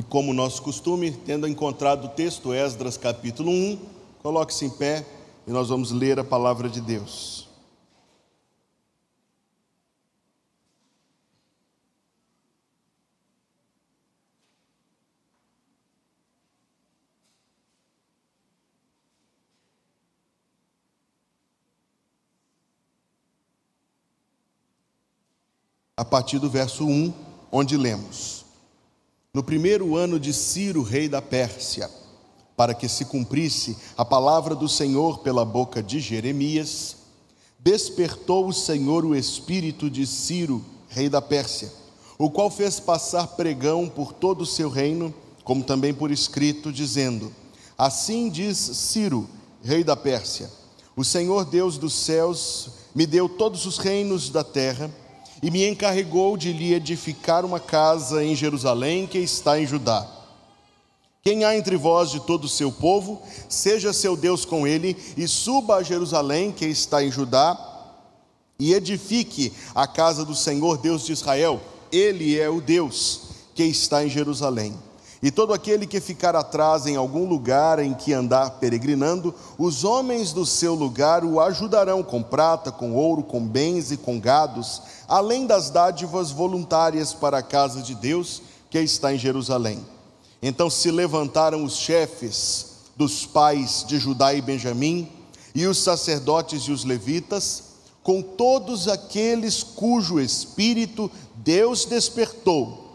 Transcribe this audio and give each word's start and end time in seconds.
E 0.00 0.02
como 0.02 0.32
nosso 0.32 0.62
costume, 0.62 1.10
tendo 1.10 1.46
encontrado 1.46 2.06
o 2.06 2.08
texto 2.08 2.54
Esdras 2.54 2.96
capítulo 2.96 3.50
1, 3.50 3.78
coloque-se 4.22 4.64
em 4.64 4.70
pé 4.70 5.06
e 5.46 5.50
nós 5.50 5.68
vamos 5.68 5.90
ler 5.90 6.18
a 6.18 6.24
palavra 6.24 6.70
de 6.70 6.80
Deus. 6.80 7.46
A 25.94 26.06
partir 26.06 26.38
do 26.38 26.48
verso 26.48 26.86
1, 26.86 27.12
onde 27.52 27.76
lemos: 27.76 28.49
No 29.32 29.44
primeiro 29.44 29.94
ano 29.94 30.18
de 30.18 30.32
Ciro, 30.32 30.82
rei 30.82 31.08
da 31.08 31.22
Pérsia, 31.22 31.88
para 32.56 32.74
que 32.74 32.88
se 32.88 33.04
cumprisse 33.04 33.76
a 33.96 34.04
palavra 34.04 34.56
do 34.56 34.68
Senhor 34.68 35.20
pela 35.20 35.44
boca 35.44 35.80
de 35.80 36.00
Jeremias, 36.00 36.96
despertou 37.56 38.48
o 38.48 38.52
Senhor 38.52 39.04
o 39.04 39.14
espírito 39.14 39.88
de 39.88 40.04
Ciro, 40.04 40.64
rei 40.88 41.08
da 41.08 41.22
Pérsia, 41.22 41.72
o 42.18 42.28
qual 42.28 42.50
fez 42.50 42.80
passar 42.80 43.28
pregão 43.28 43.88
por 43.88 44.12
todo 44.12 44.40
o 44.40 44.46
seu 44.46 44.68
reino, 44.68 45.14
como 45.44 45.62
também 45.62 45.94
por 45.94 46.10
escrito, 46.10 46.72
dizendo: 46.72 47.32
Assim 47.78 48.28
diz 48.28 48.58
Ciro, 48.58 49.30
rei 49.62 49.84
da 49.84 49.94
Pérsia: 49.94 50.50
O 50.96 51.04
Senhor 51.04 51.44
Deus 51.44 51.78
dos 51.78 51.92
céus 51.92 52.70
me 52.92 53.06
deu 53.06 53.28
todos 53.28 53.64
os 53.64 53.78
reinos 53.78 54.28
da 54.28 54.42
terra 54.42 54.90
e 55.42 55.50
me 55.50 55.66
encarregou 55.66 56.36
de 56.36 56.52
lhe 56.52 56.74
edificar 56.74 57.44
uma 57.44 57.58
casa 57.58 58.24
em 58.24 58.34
Jerusalém 58.34 59.06
que 59.06 59.18
está 59.18 59.60
em 59.60 59.66
Judá. 59.66 60.06
Quem 61.22 61.44
há 61.44 61.56
entre 61.56 61.76
vós 61.76 62.10
de 62.10 62.20
todo 62.20 62.44
o 62.44 62.48
seu 62.48 62.72
povo, 62.72 63.22
seja 63.48 63.92
seu 63.92 64.16
Deus 64.16 64.44
com 64.44 64.66
ele, 64.66 64.96
e 65.16 65.28
suba 65.28 65.76
a 65.76 65.82
Jerusalém, 65.82 66.50
que 66.50 66.64
está 66.64 67.04
em 67.04 67.10
Judá, 67.10 67.58
e 68.58 68.72
edifique 68.72 69.52
a 69.74 69.86
casa 69.86 70.24
do 70.24 70.34
Senhor 70.34 70.78
Deus 70.78 71.04
de 71.04 71.12
Israel. 71.12 71.60
Ele 71.92 72.38
é 72.38 72.48
o 72.48 72.60
Deus 72.60 73.22
que 73.54 73.64
está 73.64 74.04
em 74.04 74.08
Jerusalém. 74.08 74.74
E 75.22 75.30
todo 75.30 75.52
aquele 75.52 75.86
que 75.86 76.00
ficar 76.00 76.34
atrás 76.34 76.86
em 76.86 76.96
algum 76.96 77.28
lugar 77.28 77.78
em 77.78 77.92
que 77.92 78.12
andar 78.12 78.52
peregrinando, 78.52 79.34
os 79.58 79.84
homens 79.84 80.32
do 80.32 80.46
seu 80.46 80.74
lugar 80.74 81.24
o 81.24 81.38
ajudarão 81.38 82.02
com 82.02 82.22
prata, 82.22 82.72
com 82.72 82.94
ouro, 82.94 83.22
com 83.22 83.46
bens 83.46 83.90
e 83.92 83.98
com 83.98 84.18
gados, 84.18 84.80
além 85.06 85.46
das 85.46 85.68
dádivas 85.68 86.30
voluntárias 86.30 87.12
para 87.12 87.38
a 87.38 87.42
casa 87.42 87.82
de 87.82 87.94
Deus 87.94 88.40
que 88.70 88.78
está 88.78 89.12
em 89.12 89.18
Jerusalém. 89.18 89.84
Então 90.42 90.70
se 90.70 90.90
levantaram 90.90 91.64
os 91.64 91.76
chefes 91.76 92.66
dos 92.96 93.26
pais 93.26 93.84
de 93.86 93.98
Judá 93.98 94.32
e 94.32 94.40
Benjamim, 94.40 95.06
e 95.54 95.66
os 95.66 95.78
sacerdotes 95.78 96.62
e 96.62 96.72
os 96.72 96.84
levitas, 96.84 97.64
com 98.02 98.22
todos 98.22 98.88
aqueles 98.88 99.62
cujo 99.62 100.18
espírito 100.18 101.10
Deus 101.34 101.84
despertou, 101.84 102.89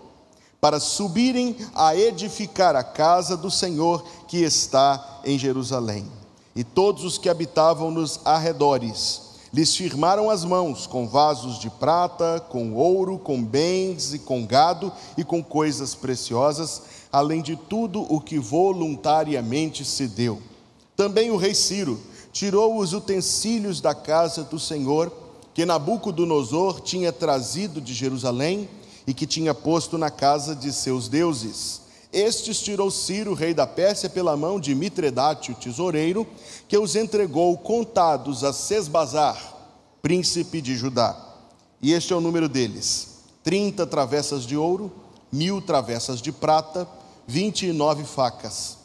para 0.66 0.80
subirem 0.80 1.56
a 1.76 1.96
edificar 1.96 2.76
a 2.76 2.84
casa 2.84 3.38
do 3.38 3.52
Senhor 3.52 4.04
que 4.28 4.38
está 4.38 5.22
em 5.24 5.38
Jerusalém. 5.38 6.12
E 6.56 6.64
todos 6.64 7.04
os 7.04 7.20
que 7.20 7.30
habitavam 7.30 7.92
nos 7.92 8.20
arredores, 8.26 9.22
lhes 9.54 9.76
firmaram 9.76 10.28
as 10.28 10.44
mãos 10.44 10.88
com 10.88 11.08
vasos 11.08 11.60
de 11.60 11.70
prata, 11.70 12.44
com 12.50 12.74
ouro, 12.74 13.20
com 13.20 13.44
bens 13.44 14.16
e 14.16 14.18
com 14.18 14.44
gado 14.44 14.92
e 15.16 15.24
com 15.24 15.44
coisas 15.44 15.94
preciosas, 15.94 16.82
além 17.12 17.44
de 17.44 17.56
tudo 17.56 18.02
o 18.12 18.20
que 18.20 18.40
voluntariamente 18.40 19.86
se 19.86 20.08
deu. 20.08 20.42
Também 20.98 21.30
o 21.30 21.38
rei 21.38 21.54
Ciro 21.54 22.02
tirou 22.34 22.80
os 22.80 22.92
utensílios 22.92 23.80
da 23.80 23.94
casa 23.94 24.44
do 24.44 24.60
Senhor, 24.60 25.12
que 25.54 25.64
Nabucodonosor 25.64 26.82
tinha 26.82 27.14
trazido 27.14 27.80
de 27.80 27.94
Jerusalém 27.94 28.68
e 29.08 29.14
que 29.14 29.28
tinha 29.28 29.54
posto 29.54 29.98
na 29.98 30.10
casa 30.10 30.56
de 30.56 30.72
seus 30.74 31.08
deuses. 31.08 31.82
Estes 32.12 32.62
tirou 32.62 32.90
Ciro, 32.90 33.34
rei 33.34 33.54
da 33.54 33.68
Pérsia, 33.68 34.10
pela 34.10 34.38
mão 34.38 34.60
de 34.60 34.74
Mitredate, 34.74 35.52
o 35.52 35.56
tesoureiro, 35.56 36.26
que 36.68 36.78
os 36.78 36.96
entregou 36.96 37.58
contados 37.58 38.44
a 38.44 38.54
Sesbazar, 38.54 39.38
príncipe 40.02 40.62
de 40.62 40.76
Judá. 40.76 41.16
E 41.82 41.92
este 41.92 42.14
é 42.14 42.16
o 42.16 42.22
número 42.22 42.48
deles: 42.48 43.20
trinta 43.44 43.86
travessas 43.86 44.44
de 44.44 44.56
ouro, 44.56 44.92
mil 45.32 45.62
travessas 45.62 46.22
de 46.22 46.32
prata, 46.32 46.88
vinte 47.28 47.68
e 47.68 47.74
nove 47.74 48.06
facas, 48.06 48.78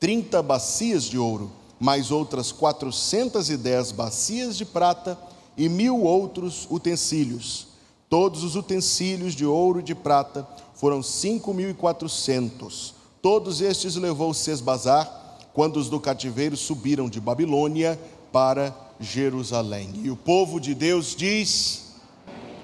trinta 0.00 0.42
bacias 0.42 1.04
de 1.04 1.18
ouro, 1.18 1.52
mais 1.78 2.10
outras 2.10 2.50
quatrocentas 2.52 3.50
e 3.50 3.56
dez 3.56 3.92
bacias 3.92 4.56
de 4.56 4.64
prata 4.64 5.18
e 5.56 5.68
mil 5.68 6.02
outros 6.02 6.66
utensílios. 6.70 7.68
Todos 8.08 8.42
os 8.42 8.56
utensílios 8.56 9.34
de 9.34 9.44
ouro 9.44 9.80
e 9.80 9.82
de 9.82 9.94
prata 9.94 10.48
foram 10.74 11.02
cinco 11.02 11.52
mil 11.52 11.68
e 11.68 11.74
quatrocentos. 11.74 12.94
Todos 13.20 13.60
estes 13.60 13.96
levou 13.96 14.32
Sesbazar 14.32 15.38
quando 15.52 15.76
os 15.76 15.90
do 15.90 16.00
cativeiro 16.00 16.56
subiram 16.56 17.08
de 17.08 17.20
Babilônia 17.20 18.00
para 18.32 18.74
Jerusalém. 18.98 19.90
E 20.02 20.10
o 20.10 20.16
povo 20.16 20.58
de 20.60 20.74
Deus 20.74 21.14
diz: 21.14 21.94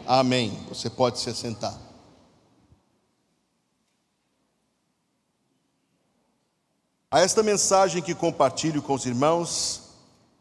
Amém. 0.07 0.57
Você 0.69 0.89
pode 0.89 1.19
se 1.19 1.29
assentar. 1.29 1.79
A 7.11 7.21
esta 7.21 7.43
mensagem 7.43 8.03
que 8.03 8.15
compartilho 8.15 8.83
com 8.83 8.95
os 8.95 9.07
irmãos, 9.07 9.83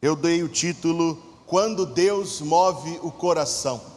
eu 0.01 0.15
dei 0.15 0.41
o 0.41 0.49
título 0.49 1.21
Quando 1.45 1.85
Deus 1.85 2.41
move 2.41 2.99
o 3.03 3.11
coração. 3.11 3.92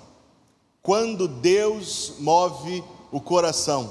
Quando 0.86 1.26
Deus 1.26 2.12
move 2.20 2.84
o 3.10 3.20
coração. 3.20 3.91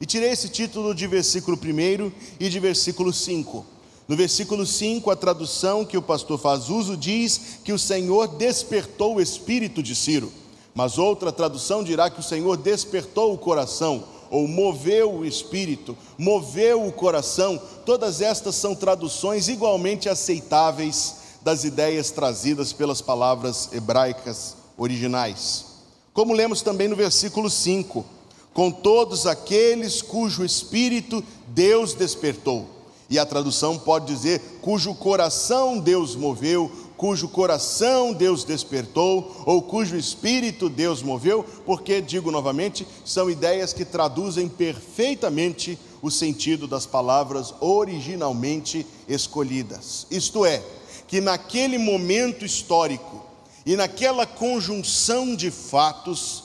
E 0.00 0.06
tirei 0.06 0.30
esse 0.30 0.48
título 0.48 0.94
de 0.94 1.04
versículo 1.08 1.58
1 1.58 2.12
e 2.38 2.48
de 2.48 2.60
versículo 2.60 3.12
5. 3.12 3.66
No 4.06 4.14
versículo 4.14 4.64
5, 4.64 5.10
a 5.10 5.16
tradução 5.16 5.84
que 5.84 5.98
o 5.98 6.02
pastor 6.02 6.38
faz 6.38 6.68
uso 6.68 6.96
diz 6.96 7.58
que 7.64 7.72
o 7.72 7.78
Senhor 7.78 8.28
despertou 8.28 9.16
o 9.16 9.20
espírito 9.20 9.82
de 9.82 9.96
Ciro. 9.96 10.32
Mas 10.72 10.96
outra 10.96 11.32
tradução 11.32 11.82
dirá 11.82 12.08
que 12.08 12.20
o 12.20 12.22
Senhor 12.22 12.56
despertou 12.56 13.34
o 13.34 13.38
coração 13.38 14.04
ou 14.30 14.46
moveu 14.46 15.12
o 15.12 15.24
espírito, 15.26 15.98
moveu 16.16 16.86
o 16.86 16.92
coração, 16.92 17.60
todas 17.84 18.20
estas 18.20 18.54
são 18.54 18.76
traduções 18.76 19.48
igualmente 19.48 20.08
aceitáveis 20.08 21.16
das 21.42 21.64
ideias 21.64 22.12
trazidas 22.12 22.72
pelas 22.72 23.02
palavras 23.02 23.70
hebraicas 23.72 24.54
originais. 24.78 25.71
Como 26.12 26.34
lemos 26.34 26.60
também 26.60 26.88
no 26.88 26.96
versículo 26.96 27.48
5: 27.48 28.04
com 28.52 28.70
todos 28.70 29.26
aqueles 29.26 30.02
cujo 30.02 30.44
espírito 30.44 31.24
Deus 31.48 31.94
despertou. 31.94 32.68
E 33.08 33.18
a 33.18 33.26
tradução 33.26 33.78
pode 33.78 34.06
dizer 34.06 34.40
cujo 34.62 34.94
coração 34.94 35.78
Deus 35.78 36.16
moveu, 36.16 36.70
cujo 36.96 37.28
coração 37.28 38.12
Deus 38.12 38.44
despertou, 38.44 39.42
ou 39.44 39.60
cujo 39.60 39.96
espírito 39.96 40.68
Deus 40.68 41.02
moveu, 41.02 41.44
porque, 41.66 42.00
digo 42.00 42.30
novamente, 42.30 42.86
são 43.04 43.28
ideias 43.28 43.72
que 43.72 43.84
traduzem 43.84 44.48
perfeitamente 44.48 45.78
o 46.00 46.10
sentido 46.10 46.66
das 46.66 46.86
palavras 46.86 47.54
originalmente 47.60 48.86
escolhidas. 49.08 50.06
Isto 50.10 50.46
é, 50.46 50.62
que 51.06 51.20
naquele 51.20 51.76
momento 51.76 52.44
histórico 52.44 53.31
e 53.64 53.76
naquela 53.76 54.26
conjunção 54.26 55.36
de 55.36 55.50
fatos, 55.50 56.44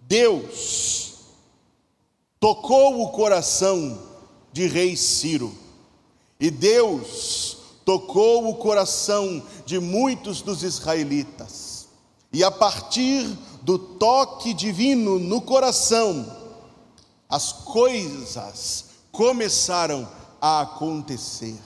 Deus 0.00 1.12
tocou 2.38 3.02
o 3.02 3.10
coração 3.10 4.00
de 4.52 4.66
rei 4.66 4.96
Ciro, 4.96 5.52
e 6.38 6.50
Deus 6.50 7.56
tocou 7.84 8.48
o 8.48 8.56
coração 8.56 9.42
de 9.64 9.78
muitos 9.78 10.42
dos 10.42 10.62
israelitas. 10.62 11.88
E 12.32 12.42
a 12.42 12.50
partir 12.50 13.24
do 13.62 13.78
toque 13.78 14.54
divino 14.54 15.18
no 15.18 15.40
coração, 15.40 16.26
as 17.28 17.52
coisas 17.52 18.86
começaram 19.10 20.08
a 20.40 20.62
acontecer. 20.62 21.58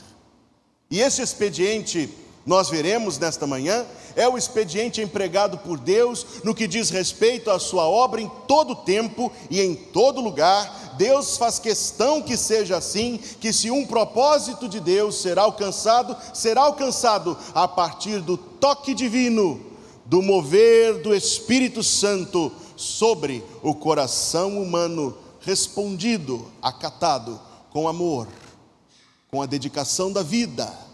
E 0.91 1.00
esse 1.00 1.23
expediente, 1.23 2.12
nós 2.47 2.71
veremos 2.71 3.19
nesta 3.19 3.47
manhã, 3.47 3.85
é 4.15 4.29
o 4.29 4.39
expediente 4.39 5.03
empregado 5.03 5.59
por 5.59 5.79
Deus 5.79 6.25
no 6.45 6.55
que 6.55 6.69
diz 6.69 6.89
respeito 6.91 7.51
à 7.51 7.59
sua 7.59 7.89
obra 7.89 8.21
em 8.21 8.31
todo 8.47 8.77
tempo 8.77 9.33
e 9.51 9.61
em 9.61 9.75
todo 9.75 10.21
lugar, 10.21 10.95
Deus 10.97 11.37
faz 11.37 11.59
questão 11.59 12.23
que 12.23 12.37
seja 12.37 12.77
assim, 12.77 13.19
que 13.41 13.53
se 13.53 13.71
um 13.71 13.85
propósito 13.85 14.69
de 14.69 14.79
Deus 14.79 15.21
será 15.21 15.43
alcançado, 15.43 16.17
será 16.33 16.63
alcançado 16.63 17.37
a 17.53 17.67
partir 17.67 18.21
do 18.21 18.37
toque 18.37 18.95
divino, 18.95 19.61
do 20.05 20.23
mover 20.23 21.03
do 21.03 21.13
Espírito 21.13 21.83
Santo 21.83 22.53
sobre 22.77 23.43
o 23.63 23.75
coração 23.75 24.63
humano 24.63 25.19
respondido, 25.41 26.47
acatado 26.63 27.41
com 27.71 27.89
amor, 27.89 28.29
com 29.31 29.43
a 29.43 29.47
dedicação 29.47 30.13
da 30.13 30.23
vida, 30.23 30.86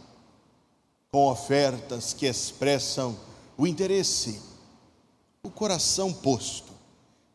com 1.15 1.31
ofertas 1.31 2.15
que 2.15 2.25
expressam 2.25 3.15
o 3.59 3.67
interesse, 3.67 4.41
o 5.43 5.51
coração 5.51 6.11
posto 6.11 6.73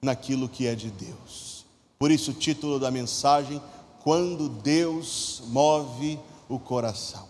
naquilo 0.01 0.49
que 0.49 0.65
é 0.65 0.73
de 0.73 0.89
Deus. 0.89 1.63
Por 1.99 2.09
isso, 2.09 2.31
o 2.31 2.33
título 2.33 2.79
da 2.79 2.89
mensagem: 2.89 3.61
Quando 4.03 4.49
Deus 4.49 5.43
move 5.49 6.17
o 6.49 6.57
coração. 6.57 7.27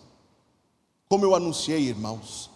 Como 1.10 1.26
eu 1.26 1.36
anunciei, 1.36 1.82
irmãos, 1.82 2.50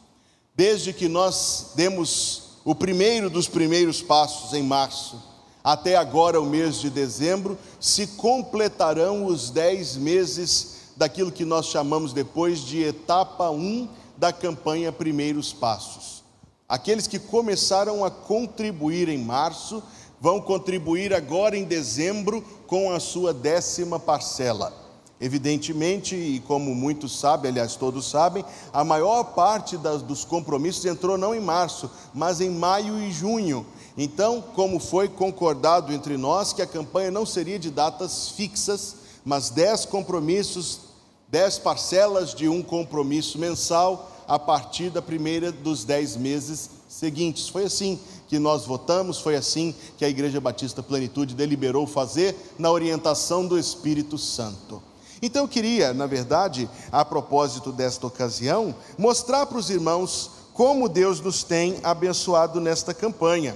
desde 0.56 0.94
que 0.94 1.10
nós 1.10 1.74
demos 1.76 2.44
o 2.64 2.74
primeiro 2.74 3.30
dos 3.30 3.50
primeiros 3.50 4.02
passos 4.02 4.54
em 4.54 4.64
março, 4.64 5.22
até 5.62 5.98
agora 5.98 6.40
o 6.40 6.46
mês 6.46 6.80
de 6.80 6.90
dezembro, 6.90 7.58
se 7.78 8.08
completarão 8.08 9.26
os 9.26 9.50
dez 9.50 9.98
meses 9.98 10.71
daquilo 11.02 11.32
que 11.32 11.44
nós 11.44 11.66
chamamos 11.66 12.14
depois 12.14 12.60
de 12.60 12.84
etapa 12.84 13.50
1 13.50 13.88
da 14.16 14.32
campanha 14.32 14.92
Primeiros 14.92 15.52
Passos. 15.52 16.24
Aqueles 16.70 17.08
que 17.08 17.18
começaram 17.18 18.06
a 18.06 18.12
contribuir 18.12 19.10
em 19.10 19.18
março 19.18 19.82
vão 20.20 20.40
contribuir 20.40 21.12
agora 21.12 21.58
em 21.58 21.64
dezembro 21.64 22.44
com 22.68 22.92
a 22.92 23.00
sua 23.00 23.34
décima 23.34 24.00
parcela. 24.00 24.72
Evidentemente, 25.20 26.16
e 26.16 26.40
como 26.42 26.76
muitos 26.76 27.20
sabem, 27.20 27.50
aliás, 27.50 27.76
todos 27.76 28.08
sabem, 28.08 28.46
a 28.72 28.84
maior 28.84 29.24
parte 29.24 29.78
das, 29.78 30.04
dos 30.04 30.24
compromissos 30.24 30.86
entrou 30.86 31.18
não 31.18 31.34
em 31.34 31.42
março, 31.42 31.90
mas 32.14 32.40
em 32.40 32.52
maio 32.52 33.02
e 33.02 33.12
junho. 33.12 33.66
Então, 33.98 34.40
como 34.40 34.80
foi 34.80 35.10
concordado 35.10 35.92
entre 35.92 36.16
nós 36.16 36.54
que 36.54 36.62
a 36.62 36.68
campanha 36.68 37.10
não 37.10 37.26
seria 37.26 37.58
de 37.58 37.72
datas 37.72 38.30
fixas, 38.30 38.98
mas 39.26 39.50
dez 39.50 39.84
compromissos, 39.84 40.91
dez 41.32 41.58
parcelas 41.58 42.36
de 42.36 42.50
um 42.50 42.62
compromisso 42.62 43.40
mensal 43.40 44.12
a 44.28 44.38
partir 44.38 44.90
da 44.90 45.02
primeira 45.02 45.50
dos 45.50 45.86
dez 45.86 46.18
meses 46.18 46.70
seguintes. 46.90 47.48
Foi 47.48 47.64
assim 47.64 47.98
que 48.28 48.38
nós 48.38 48.66
votamos, 48.66 49.18
foi 49.18 49.38
assim 49.38 49.74
que 49.98 50.04
a 50.04 50.10
Igreja 50.10 50.42
Batista 50.42 50.84
Plenitude 50.84 51.34
deliberou 51.34 51.88
fazer 51.88 52.36
na 52.60 52.70
orientação 52.70 53.48
do 53.48 53.58
Espírito 53.58 54.18
Santo. 54.18 54.84
Então 55.22 55.44
eu 55.44 55.48
queria, 55.48 55.94
na 55.94 56.06
verdade, 56.06 56.70
a 56.92 57.06
propósito 57.06 57.72
desta 57.72 58.06
ocasião, 58.06 58.76
mostrar 58.98 59.46
para 59.46 59.58
os 59.58 59.70
irmãos 59.70 60.32
como 60.54 60.90
Deus 60.90 61.22
nos 61.22 61.44
tem 61.44 61.80
abençoado 61.82 62.60
nesta 62.60 62.94
campanha. 62.94 63.56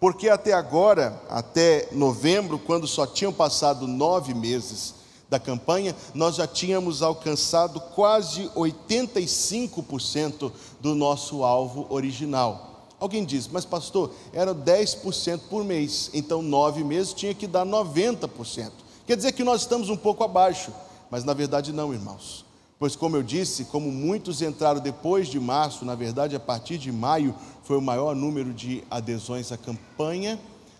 Porque 0.00 0.28
até 0.28 0.52
agora, 0.52 1.22
até 1.28 1.88
novembro, 1.92 2.58
quando 2.58 2.88
só 2.88 3.06
tinham 3.06 3.32
passado 3.32 3.86
nove 3.86 4.34
meses 4.34 5.01
da 5.32 5.40
campanha, 5.40 5.96
nós 6.14 6.36
já 6.36 6.46
tínhamos 6.46 7.02
alcançado 7.02 7.80
quase 7.80 8.50
85% 8.54 10.52
do 10.78 10.94
nosso 10.94 11.42
alvo 11.42 11.86
original. 11.88 12.86
Alguém 13.00 13.24
diz, 13.24 13.48
mas 13.48 13.64
pastor, 13.64 14.12
era 14.32 14.54
10% 14.54 15.40
por 15.48 15.64
mês, 15.64 16.10
então 16.12 16.42
nove 16.42 16.84
meses 16.84 17.14
tinha 17.14 17.34
que 17.34 17.46
dar 17.46 17.64
90%. 17.64 18.70
Quer 19.06 19.16
dizer 19.16 19.32
que 19.32 19.42
nós 19.42 19.62
estamos 19.62 19.88
um 19.88 19.96
pouco 19.96 20.22
abaixo. 20.22 20.70
Mas 21.10 21.24
na 21.24 21.34
verdade 21.34 21.72
não, 21.72 21.92
irmãos. 21.92 22.44
Pois, 22.78 22.94
como 22.94 23.16
eu 23.16 23.22
disse, 23.22 23.64
como 23.66 23.90
muitos 23.90 24.42
entraram 24.42 24.80
depois 24.80 25.28
de 25.28 25.40
março, 25.40 25.84
na 25.84 25.94
verdade, 25.94 26.36
a 26.36 26.40
partir 26.40 26.78
de 26.78 26.92
maio 26.92 27.34
foi 27.62 27.76
o 27.76 27.82
maior 27.82 28.14
número 28.14 28.52
de 28.52 28.84
adesões 28.90 29.50
à 29.50 29.56
campanha, 29.56 30.38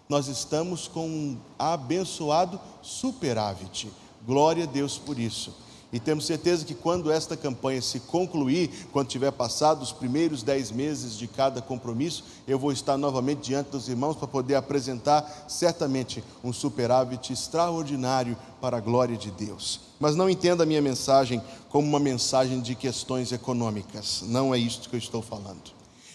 nós 0.09 0.29
estamos 0.29 0.89
com 0.89 1.07
um 1.07 1.39
abençoado 1.59 2.61
superávit. 2.83 3.91
Glória 4.27 4.65
a 4.65 4.67
Deus 4.67 4.99
por 4.99 5.19
isso. 5.19 5.53
E 5.93 6.01
temos 6.01 6.25
certeza 6.25 6.65
que 6.65 6.75
quando 6.75 7.13
esta 7.13 7.37
campanha 7.37 7.83
se 7.83 8.01
concluir, 8.01 8.71
quando 8.93 9.09
tiver 9.09 9.31
passado 9.31 9.83
os 9.83 9.93
primeiros 9.93 10.43
dez 10.43 10.71
meses 10.71 11.19
de 11.19 11.27
cada 11.27 11.61
compromisso, 11.61 12.25
eu 12.49 12.59
vou 12.59 12.73
estar 12.73 12.97
novamente 12.97 13.43
diante 13.43 13.71
dos 13.71 13.89
irmãos 13.89 14.17
para 14.17 14.27
poder 14.27 14.55
apresentar 14.55 15.45
certamente 15.47 16.25
um 16.43 16.51
superávit 16.51 17.31
extraordinário 17.31 18.39
para 18.59 18.79
a 18.79 18.81
glória 18.81 19.19
de 19.19 19.31
Deus. 19.31 19.81
Mas 20.01 20.17
não 20.17 20.31
entenda 20.31 20.63
a 20.63 20.67
minha 20.67 20.81
mensagem 20.81 21.43
como 21.69 21.87
uma 21.87 22.01
mensagem 22.01 22.63
de 22.63 22.75
questões 22.75 23.31
econômicas. 23.31 24.23
Não 24.27 24.55
é 24.55 24.59
isso 24.59 24.89
que 24.89 24.97
eu 24.97 24.99
estou 24.99 25.21
falando. 25.21 25.73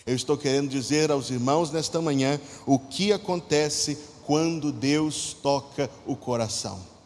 Eu 0.07 0.15
estou 0.15 0.35
querendo 0.37 0.69
dizer 0.69 1.11
aos 1.11 1.29
irmãos 1.29 1.69
nesta 1.69 2.01
manhã 2.01 2.39
o 2.65 2.79
que 2.79 3.13
acontece 3.13 3.95
quando 4.25 4.71
Deus 4.71 5.37
toca 5.39 5.87
o 6.05 6.15
coração. 6.15 6.96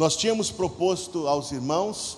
Nós 0.00 0.16
tínhamos 0.16 0.50
proposto 0.50 1.28
aos 1.28 1.52
irmãos 1.52 2.16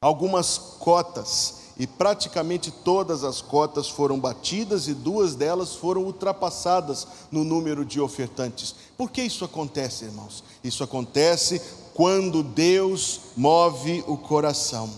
algumas 0.00 0.58
cotas 0.58 1.54
e 1.78 1.86
praticamente 1.86 2.72
todas 2.72 3.22
as 3.22 3.40
cotas 3.40 3.88
foram 3.88 4.18
batidas 4.18 4.88
e 4.88 4.92
duas 4.92 5.36
delas 5.36 5.76
foram 5.76 6.02
ultrapassadas 6.02 7.06
no 7.30 7.44
número 7.44 7.84
de 7.84 8.00
ofertantes. 8.00 8.74
Por 8.96 9.08
que 9.08 9.22
isso 9.22 9.44
acontece, 9.44 10.06
irmãos? 10.06 10.42
Isso 10.64 10.82
acontece 10.82 11.62
quando 11.94 12.42
Deus 12.42 13.20
move 13.36 14.02
o 14.08 14.16
coração. 14.16 14.90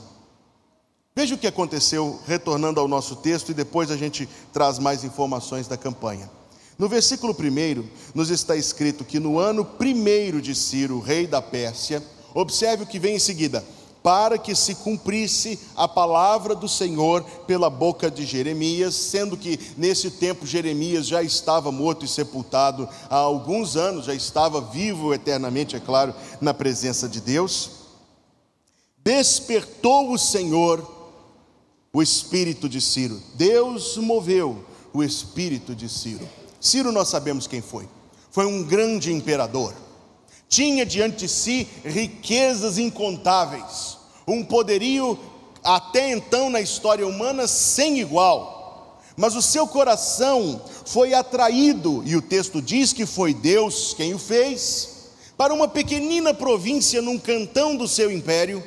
Veja 1.15 1.35
o 1.35 1.39
que 1.39 1.47
aconteceu, 1.47 2.19
retornando 2.27 2.81
ao 2.81 2.89
nosso 2.89 3.17
texto, 3.17 3.51
e 3.51 3.55
depois 3.55 3.91
a 3.91 3.99
gente 3.99 4.27
traz 4.51 4.79
mais 4.79 5.05
informações 5.05 5.69
da 5.69 5.77
campanha. 5.77 6.40
No 6.81 6.89
versículo 6.89 7.37
1, 7.39 7.85
nos 8.15 8.31
está 8.31 8.57
escrito 8.57 9.05
que 9.05 9.21
no 9.21 9.39
ano 9.39 9.67
primeiro 9.67 10.41
de 10.41 10.55
Ciro, 10.55 10.99
rei 10.99 11.27
da 11.27 11.43
Pérsia, 11.43 12.03
observe 12.35 12.85
o 12.85 12.87
que 12.87 12.99
vem 12.99 13.17
em 13.17 13.19
seguida: 13.19 13.63
para 14.03 14.39
que 14.39 14.55
se 14.55 14.75
cumprisse 14.77 15.59
a 15.77 15.87
palavra 15.87 16.55
do 16.55 16.67
Senhor 16.67 17.23
pela 17.47 17.69
boca 17.69 18.11
de 18.11 18.25
Jeremias, 18.25 18.95
sendo 18.95 19.37
que 19.37 19.61
nesse 19.77 20.11
tempo 20.13 20.47
Jeremias 20.47 21.07
já 21.07 21.23
estava 21.23 21.71
morto 21.71 22.07
e 22.07 22.09
sepultado 22.09 22.89
há 23.11 23.17
alguns 23.17 23.77
anos, 23.77 24.07
já 24.07 24.15
estava 24.15 24.59
vivo 24.59 25.13
eternamente, 25.13 25.77
é 25.77 25.81
claro, 25.81 26.15
na 26.41 26.55
presença 26.55 27.07
de 27.07 27.21
Deus. 27.21 27.73
Despertou 29.05 30.15
o 30.15 30.19
Senhor 30.19 30.91
o 31.93 32.01
espírito 32.01 32.71
de 32.71 32.81
Ciro, 32.81 33.21
Deus 33.35 33.99
moveu 33.99 34.65
o 34.95 35.03
espírito 35.03 35.75
de 35.75 35.87
Ciro 35.87 36.27
Ciro, 36.61 36.93
nós 36.93 37.09
sabemos 37.09 37.47
quem 37.47 37.63
foi. 37.63 37.89
Foi 38.31 38.45
um 38.45 38.63
grande 38.63 39.13
imperador. 39.13 39.75
Tinha 40.49 40.85
diante 40.85 41.19
de 41.19 41.29
si 41.29 41.67
riquezas 41.85 42.77
incontáveis, 42.77 43.97
um 44.27 44.45
poderio 44.45 45.19
até 45.65 46.11
então 46.11 46.51
na 46.51 46.61
história 46.61 47.07
humana 47.07 47.47
sem 47.47 48.01
igual. 48.01 49.01
Mas 49.17 49.35
o 49.35 49.43
seu 49.43 49.67
coração 49.67 50.61
foi 50.87 51.15
atraído, 51.15 52.03
e 52.05 52.17
o 52.17 52.23
texto 52.23 52.61
diz 52.61 52.93
que 52.93 53.07
foi 53.07 53.33
Deus 53.33 53.95
quem 53.95 54.15
o 54.15 54.19
fez, 54.19 55.11
para 55.37 55.55
uma 55.55 55.69
pequenina 55.69 56.35
província 56.35 57.01
num 57.01 57.19
cantão 57.19 57.77
do 57.77 57.89
seu 57.89 58.11
império, 58.11 58.63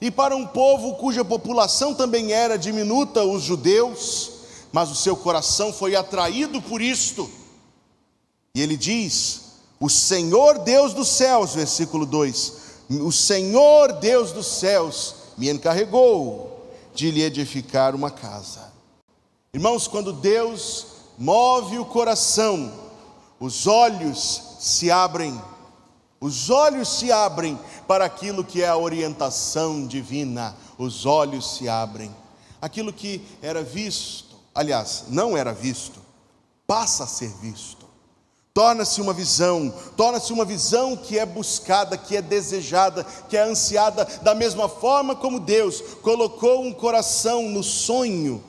e 0.00 0.10
para 0.10 0.36
um 0.36 0.46
povo 0.46 0.94
cuja 0.94 1.24
população 1.24 1.94
também 1.94 2.32
era 2.32 2.56
diminuta, 2.56 3.24
os 3.24 3.42
judeus, 3.42 4.32
mas 4.72 4.90
o 4.90 4.94
seu 4.94 5.16
coração 5.16 5.72
foi 5.72 5.96
atraído 5.96 6.60
por 6.60 6.82
isto. 6.82 7.30
E 8.56 8.62
ele 8.62 8.74
diz: 8.74 9.42
O 9.78 9.90
Senhor 9.90 10.60
Deus 10.60 10.94
dos 10.94 11.08
céus, 11.08 11.54
versículo 11.54 12.06
2: 12.06 12.52
O 13.02 13.12
Senhor 13.12 13.92
Deus 13.92 14.32
dos 14.32 14.46
céus 14.46 15.14
me 15.36 15.50
encarregou 15.50 16.66
de 16.94 17.10
lhe 17.10 17.22
edificar 17.22 17.94
uma 17.94 18.10
casa. 18.10 18.72
Irmãos, 19.52 19.86
quando 19.86 20.10
Deus 20.10 20.86
move 21.18 21.78
o 21.78 21.84
coração, 21.84 22.72
os 23.38 23.66
olhos 23.66 24.40
se 24.58 24.90
abrem, 24.90 25.38
os 26.18 26.48
olhos 26.48 26.88
se 26.88 27.12
abrem 27.12 27.60
para 27.86 28.06
aquilo 28.06 28.42
que 28.42 28.62
é 28.62 28.68
a 28.68 28.78
orientação 28.78 29.86
divina, 29.86 30.56
os 30.78 31.04
olhos 31.04 31.58
se 31.58 31.68
abrem. 31.68 32.10
Aquilo 32.58 32.90
que 32.90 33.20
era 33.42 33.62
visto 33.62 34.26
aliás, 34.56 35.04
não 35.08 35.36
era 35.36 35.52
visto, 35.52 36.00
passa 36.66 37.04
a 37.04 37.06
ser 37.06 37.28
visto. 37.42 37.85
Torna-se 38.56 39.02
uma 39.02 39.12
visão, 39.12 39.70
torna-se 39.98 40.32
uma 40.32 40.42
visão 40.42 40.96
que 40.96 41.18
é 41.18 41.26
buscada, 41.26 41.94
que 41.94 42.16
é 42.16 42.22
desejada, 42.22 43.04
que 43.28 43.36
é 43.36 43.42
ansiada, 43.42 44.06
da 44.22 44.34
mesma 44.34 44.66
forma 44.66 45.14
como 45.14 45.38
Deus 45.38 45.82
colocou 46.00 46.62
um 46.62 46.72
coração 46.72 47.50
no 47.50 47.62
sonho. 47.62 48.42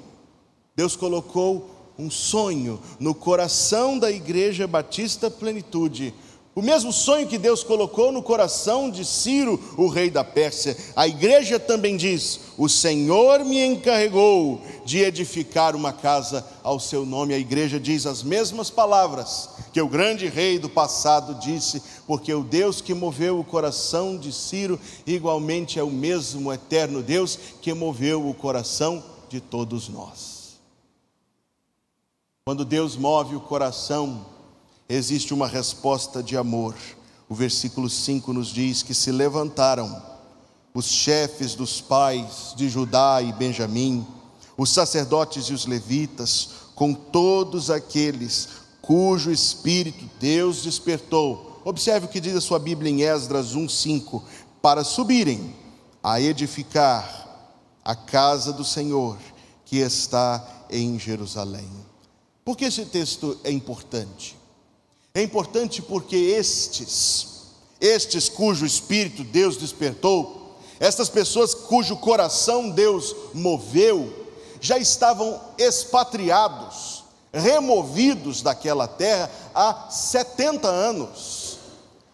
Deus 0.74 0.96
colocou 0.96 1.70
um 2.00 2.10
sonho 2.10 2.80
no 3.02 3.14
coração 3.14 4.00
da 4.00 4.10
Igreja 4.10 4.66
Batista 4.66 5.30
Plenitude 5.30 6.14
o 6.58 6.62
mesmo 6.64 6.92
sonho 6.92 7.28
que 7.28 7.38
Deus 7.38 7.64
colocou 7.64 8.12
no 8.12 8.24
coração 8.24 8.90
de 8.90 9.06
Ciro, 9.06 9.62
o 9.78 9.88
rei 9.88 10.10
da 10.10 10.24
Pérsia. 10.24 10.76
A 10.96 11.08
igreja 11.08 11.60
também 11.60 11.96
diz: 11.96 12.40
O 12.58 12.68
Senhor 12.68 13.46
me 13.46 13.64
encarregou 13.64 14.60
de 14.84 14.98
edificar 14.98 15.76
uma 15.76 15.94
casa 15.94 16.44
ao 16.64 16.80
seu 16.80 17.06
nome. 17.06 17.36
A 17.36 17.38
igreja 17.38 17.80
diz 17.80 18.08
as 18.08 18.24
mesmas 18.24 18.72
palavras 18.72 19.57
Porque 19.78 19.86
o 19.86 19.88
grande 19.88 20.28
rei 20.28 20.58
do 20.58 20.68
passado 20.68 21.36
disse: 21.36 21.84
Porque 22.08 22.34
o 22.34 22.44
Deus 22.44 22.82
que 22.82 22.96
moveu 22.96 23.40
o 23.40 23.44
coração 23.44 24.18
de 24.18 24.34
Ciro, 24.34 24.80
igualmente 25.06 25.78
é 25.78 25.84
o 25.84 25.92
mesmo 25.92 26.52
eterno 26.52 27.04
Deus 27.04 27.38
que 27.62 27.72
moveu 27.76 28.28
o 28.28 28.34
coração 28.34 29.04
de 29.30 29.40
todos 29.40 29.88
nós. 29.88 30.58
Quando 32.44 32.66
Deus 32.66 32.98
move 32.98 33.36
o 33.36 33.40
coração, 33.40 34.26
existe 34.90 35.32
uma 35.32 35.48
resposta 35.48 36.24
de 36.24 36.36
amor. 36.36 36.74
O 37.30 37.36
versículo 37.36 37.88
5 37.88 38.34
nos 38.34 38.48
diz 38.48 38.82
que 38.82 38.96
se 38.96 39.12
levantaram 39.12 40.02
os 40.74 40.86
chefes 40.86 41.54
dos 41.54 41.82
pais 41.82 42.56
de 42.56 42.68
Judá 42.68 43.22
e 43.22 43.32
Benjamim, 43.32 44.08
os 44.58 44.72
sacerdotes 44.72 45.46
e 45.46 45.54
os 45.54 45.68
levitas, 45.68 46.50
com 46.74 46.96
todos 46.96 47.70
aqueles 47.70 48.66
cujo 48.88 49.34
espírito 49.34 50.10
Deus 50.18 50.64
despertou. 50.64 51.62
Observe 51.66 52.06
o 52.06 52.10
que 52.10 52.22
diz 52.22 52.34
a 52.38 52.40
sua 52.40 52.58
Bíblia 52.58 52.90
em 52.90 53.02
Esdras 53.04 53.54
1:5, 53.54 54.24
para 54.62 54.86
subirem 54.86 55.54
a 56.02 56.22
edificar 56.22 57.52
a 57.84 57.94
casa 57.94 58.54
do 58.54 58.64
Senhor 58.64 59.18
que 59.66 59.80
está 59.80 60.66
em 60.70 60.98
Jerusalém. 60.98 61.70
Por 62.46 62.56
que 62.56 62.64
esse 62.64 62.86
texto 62.86 63.38
é 63.44 63.52
importante? 63.52 64.38
É 65.14 65.22
importante 65.22 65.82
porque 65.82 66.16
estes, 66.16 67.28
estes 67.82 68.30
cujo 68.30 68.66
espírito 68.66 69.26
Deus 69.26 69.58
despertou, 69.58 70.58
estas 70.80 71.10
pessoas 71.10 71.54
cujo 71.54 71.98
coração 71.98 72.70
Deus 72.70 73.14
moveu, 73.34 74.28
já 74.62 74.78
estavam 74.78 75.42
expatriados, 75.58 76.97
removidos 77.38 78.42
daquela 78.42 78.88
terra 78.88 79.30
há 79.54 79.90
70 79.90 80.68
anos. 80.68 81.58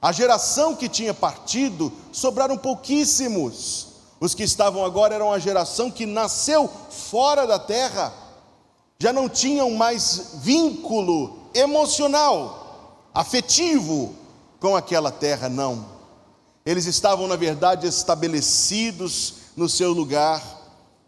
A 0.01 0.11
geração 0.11 0.75
que 0.75 0.89
tinha 0.89 1.13
partido 1.13 1.91
sobraram 2.11 2.57
pouquíssimos. 2.57 3.87
Os 4.19 4.33
que 4.33 4.43
estavam 4.43 4.85
agora 4.85 5.15
eram 5.15 5.31
a 5.31 5.39
geração 5.39 5.89
que 5.89 6.05
nasceu 6.05 6.69
fora 6.89 7.45
da 7.45 7.59
terra, 7.59 8.13
já 8.99 9.11
não 9.11 9.27
tinham 9.27 9.71
mais 9.71 10.35
vínculo 10.35 11.49
emocional, 11.53 13.09
afetivo 13.13 14.13
com 14.59 14.75
aquela 14.75 15.11
terra, 15.11 15.49
não. 15.49 15.85
Eles 16.65 16.85
estavam, 16.85 17.27
na 17.27 17.35
verdade, 17.35 17.85
estabelecidos 17.85 19.33
no 19.57 19.67
seu 19.67 19.91
lugar, 19.91 20.41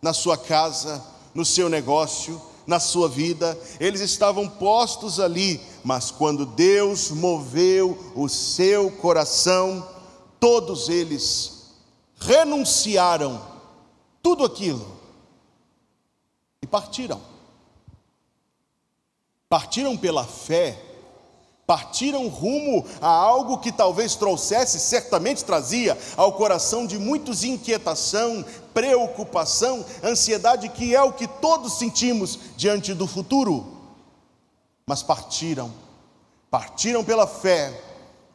na 0.02 0.14
sua 0.14 0.38
casa, 0.38 1.02
no 1.34 1.46
seu 1.46 1.70
negócio, 1.70 2.42
na 2.68 2.80
sua 2.80 3.08
vida, 3.08 3.58
eles 3.80 4.02
estavam 4.02 4.50
postos 4.50 5.20
ali, 5.20 5.62
mas 5.84 6.12
quando 6.12 6.46
Deus 6.46 7.12
moveu 7.12 8.12
o 8.16 8.28
seu 8.28 8.92
coração, 8.92 9.88
todos 10.40 10.90
eles 10.90 11.74
renunciaram 12.18 13.42
tudo 14.22 14.44
aquilo 14.44 15.00
e 16.62 16.68
partiram. 16.68 17.22
Partiram 19.48 19.96
pela 19.96 20.24
fé, 20.24 20.84
partiram 21.68 22.28
rumo 22.28 22.86
a 23.02 23.08
algo 23.08 23.58
que 23.58 23.72
talvez 23.72 24.16
trouxesse, 24.16 24.80
certamente 24.80 25.44
trazia 25.44 25.98
ao 26.16 26.34
coração 26.34 26.86
de 26.86 26.98
muitos 27.00 27.44
inquietação, 27.44 28.46
preocupação, 28.74 29.84
ansiedade, 30.04 30.70
que 30.70 30.96
é 30.96 31.02
o 31.02 31.14
que 31.14 31.28
todos 31.28 31.78
sentimos 31.78 32.40
diante 32.56 32.94
do 32.94 33.08
futuro. 33.08 33.66
Mas 34.86 35.02
partiram, 35.02 35.72
partiram 36.52 37.04
pela 37.04 37.26
fé, 37.26 37.74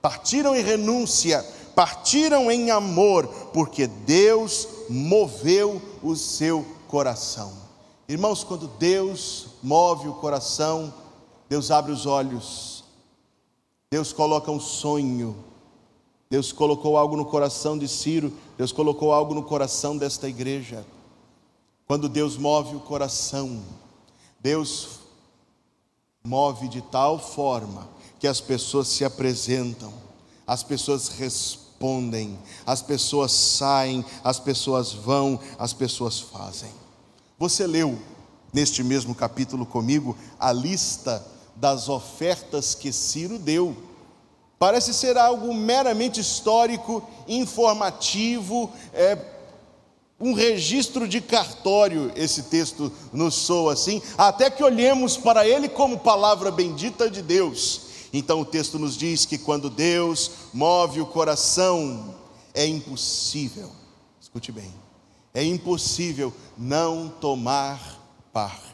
partiram 0.03 0.57
em 0.57 0.63
renúncia, 0.63 1.47
partiram 1.75 2.51
em 2.51 2.71
amor, 2.71 3.29
porque 3.53 3.87
Deus 3.87 4.67
moveu 4.89 5.81
o 6.03 6.17
seu 6.17 6.67
coração. 6.89 7.53
Irmãos, 8.09 8.43
quando 8.43 8.67
Deus 8.67 9.47
move 9.63 10.09
o 10.09 10.15
coração, 10.15 10.93
Deus 11.49 11.71
abre 11.71 11.93
os 11.93 12.07
olhos, 12.07 12.80
Deus 13.93 14.13
coloca 14.13 14.53
um 14.53 14.61
sonho, 14.61 15.37
Deus 16.31 16.53
colocou 16.53 16.97
algo 16.97 17.17
no 17.17 17.25
coração 17.25 17.77
de 17.77 17.89
Ciro, 17.89 18.33
Deus 18.57 18.71
colocou 18.71 19.13
algo 19.13 19.35
no 19.35 19.43
coração 19.43 19.97
desta 19.97 20.29
igreja. 20.29 20.87
Quando 21.89 22.09
Deus 22.09 22.37
move 22.37 22.77
o 22.77 22.81
coração, 22.81 23.61
Deus 24.39 25.01
move 26.23 26.69
de 26.69 26.81
tal 26.81 27.19
forma 27.19 27.89
que 28.21 28.29
as 28.29 28.41
pessoas 28.41 28.87
se 28.87 29.05
apresentam, 29.05 29.93
as 30.47 30.63
pessoas 30.63 31.09
respondem, 31.09 32.39
as 32.65 32.81
pessoas 32.83 33.33
saem, 33.33 34.05
as 34.23 34.39
pessoas 34.39 34.93
vão, 34.93 35.41
as 35.59 35.73
pessoas 35.73 36.21
fazem. 36.21 36.71
Você 37.37 37.67
leu 37.67 37.99
neste 38.53 38.85
mesmo 38.85 39.17
capítulo 39.17 39.67
comigo 39.67 40.17
a 40.39 40.53
lista 40.53 41.27
das 41.61 41.91
ofertas 41.91 42.75
que 42.75 42.91
Ciro 42.91 43.39
deu. 43.39 43.77
Parece 44.59 44.93
ser 44.95 45.17
algo 45.19 45.55
meramente 45.55 46.21
histórico, 46.21 47.07
informativo, 47.29 48.73
é, 48.95 49.17
um 50.19 50.33
registro 50.33 51.07
de 51.07 51.21
cartório, 51.21 52.13
esse 52.15 52.45
texto 52.45 52.93
nos 53.13 53.35
soa 53.35 53.75
assim, 53.75 54.03
até 54.19 54.51
que 54.51 54.63
olhemos 54.63 55.17
para 55.17 55.47
ele 55.47 55.69
como 55.69 55.99
palavra 55.99 56.51
bendita 56.51 57.11
de 57.11 57.23
Deus. 57.23 57.83
Então 58.13 58.41
o 58.41 58.45
texto 58.45 58.79
nos 58.79 58.97
diz 58.97 59.25
que 59.25 59.39
quando 59.39 59.71
Deus 59.71 60.31
move 60.53 61.01
o 61.01 61.07
coração, 61.07 62.15
é 62.53 62.67
impossível, 62.67 63.71
escute 64.21 64.51
bem, 64.51 64.75
é 65.33 65.45
impossível 65.45 66.33
não 66.59 67.09
tomar 67.09 67.99
parte. 68.33 68.70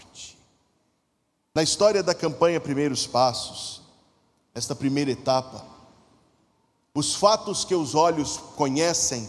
Na 1.57 1.63
história 1.63 2.03
da 2.03 2.15
campanha 2.15 2.61
Primeiros 2.61 3.07
Passos, 3.07 3.81
esta 4.55 4.75
primeira 4.75 5.11
etapa, 5.11 5.65
os 6.95 7.15
fatos 7.15 7.65
que 7.65 7.75
os 7.75 7.95
olhos 7.95 8.37
conhecem 8.57 9.27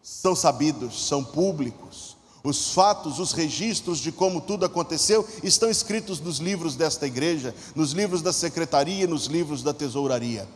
são 0.00 0.36
sabidos, 0.36 1.08
são 1.08 1.24
públicos. 1.24 2.16
Os 2.44 2.72
fatos, 2.72 3.18
os 3.18 3.32
registros 3.32 3.98
de 3.98 4.12
como 4.12 4.40
tudo 4.40 4.64
aconteceu 4.66 5.28
estão 5.42 5.68
escritos 5.68 6.20
nos 6.20 6.38
livros 6.38 6.76
desta 6.76 7.08
igreja, 7.08 7.52
nos 7.74 7.90
livros 7.90 8.22
da 8.22 8.32
secretaria, 8.32 9.08
nos 9.08 9.26
livros 9.26 9.60
da 9.60 9.74
tesouraria. 9.74 10.48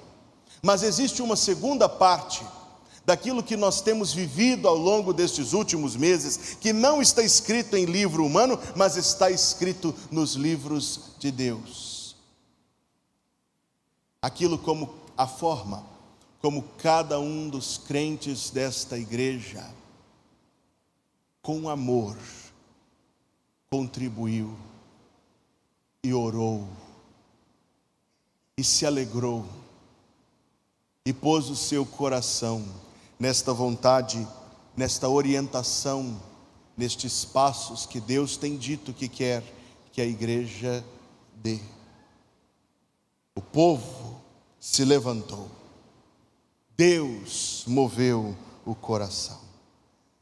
Mas 0.62 0.84
existe 0.84 1.20
uma 1.20 1.34
segunda 1.34 1.88
parte 1.88 2.46
daquilo 3.04 3.42
que 3.42 3.56
nós 3.56 3.80
temos 3.80 4.12
vivido 4.12 4.68
ao 4.68 4.76
longo 4.76 5.12
destes 5.12 5.52
últimos 5.52 5.96
meses, 5.96 6.56
que 6.60 6.72
não 6.72 7.02
está 7.02 7.22
escrito 7.22 7.76
em 7.76 7.84
livro 7.84 8.24
humano, 8.24 8.58
mas 8.76 8.96
está 8.96 9.30
escrito 9.30 9.94
nos 10.10 10.34
livros 10.34 11.12
de 11.18 11.30
Deus. 11.30 12.16
Aquilo 14.20 14.56
como 14.56 14.94
a 15.16 15.26
forma 15.26 15.92
como 16.42 16.64
cada 16.76 17.20
um 17.20 17.48
dos 17.48 17.78
crentes 17.78 18.50
desta 18.50 18.98
igreja, 18.98 19.64
com 21.40 21.68
amor, 21.68 22.18
contribuiu 23.70 24.58
e 26.02 26.12
orou 26.12 26.68
e 28.58 28.64
se 28.64 28.84
alegrou 28.84 29.46
e 31.06 31.12
pôs 31.12 31.48
o 31.48 31.54
seu 31.54 31.86
coração 31.86 32.64
nesta 33.22 33.52
vontade, 33.52 34.26
nesta 34.76 35.08
orientação, 35.08 36.20
nestes 36.76 37.24
passos 37.24 37.86
que 37.86 38.00
Deus 38.00 38.36
tem 38.36 38.56
dito 38.56 38.92
que 38.92 39.08
quer 39.08 39.44
que 39.92 40.00
a 40.00 40.04
igreja 40.04 40.84
dê. 41.36 41.60
O 43.36 43.40
povo 43.40 44.20
se 44.58 44.84
levantou, 44.84 45.48
Deus 46.76 47.62
moveu 47.68 48.36
o 48.66 48.74
coração. 48.74 49.38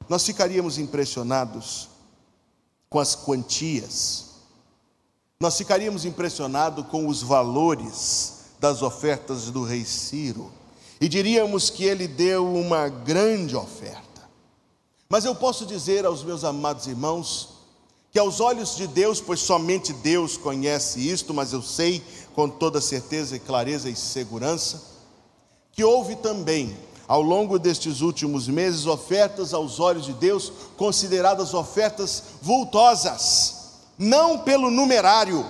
Nós 0.07 0.27
ficaríamos 0.27 0.77
impressionados 0.77 1.89
com 2.91 2.99
as 2.99 3.15
quantias, 3.15 4.27
nós 5.41 5.57
ficaríamos 5.57 6.05
impressionados 6.05 6.87
com 6.89 7.07
os 7.07 7.23
valores 7.23 8.41
das 8.61 8.83
ofertas 8.83 9.51
do 9.51 9.65
rei 9.65 9.87
Ciro 9.87 10.60
e 11.01 11.09
diríamos 11.09 11.71
que 11.71 11.85
ele 11.85 12.07
deu 12.07 12.47
uma 12.47 12.89
grande 12.89 13.57
oferta. 13.57 14.01
Mas 15.09 15.25
eu 15.25 15.35
posso 15.35 15.65
dizer 15.65 16.05
aos 16.05 16.23
meus 16.23 16.45
amados 16.45 16.87
irmãos, 16.87 17.49
que 18.13 18.19
aos 18.19 18.41
olhos 18.41 18.77
de 18.77 18.87
Deus, 18.87 19.21
pois 19.21 19.41
somente 19.41 19.93
Deus 19.93 20.37
conhece 20.37 21.01
isto, 21.09 21.33
mas 21.33 21.53
eu 21.53 21.63
sei 21.63 22.03
com 22.35 22.49
toda 22.49 22.81
certeza 22.81 23.37
e 23.37 23.41
clareza 23.41 23.89
e 23.89 23.97
segurança, 23.97 24.83
que 25.73 25.83
houve 25.83 26.17
também, 26.17 26.77
ao 27.09 27.23
longo 27.23 27.59
destes 27.59 28.03
últimos 28.03 28.47
meses, 28.47 28.87
ofertas 28.87 29.55
aos 29.55 29.81
olhos 29.81 30.05
de 30.05 30.13
Deus 30.13 30.53
consideradas 30.77 31.55
ofertas 31.55 32.23
vultosas, 32.43 33.55
não 33.97 34.41
pelo 34.41 34.71
numerário, 34.71 35.47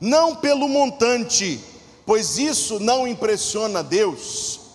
não 0.00 0.34
pelo 0.34 0.68
montante, 0.68 1.60
pois 2.04 2.38
isso 2.38 2.78
não 2.80 3.06
impressiona 3.06 3.82
Deus, 3.82 4.65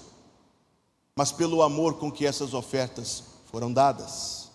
mas 1.15 1.31
pelo 1.31 1.61
amor 1.61 1.95
com 1.95 2.11
que 2.11 2.25
essas 2.25 2.53
ofertas 2.53 3.23
foram 3.45 3.71
dadas. 3.71 4.49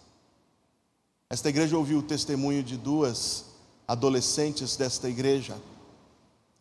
Esta 1.29 1.49
igreja 1.49 1.77
ouviu 1.77 1.99
o 1.99 2.03
testemunho 2.03 2.63
de 2.63 2.77
duas 2.77 3.47
adolescentes 3.87 4.77
desta 4.77 5.09
igreja 5.09 5.57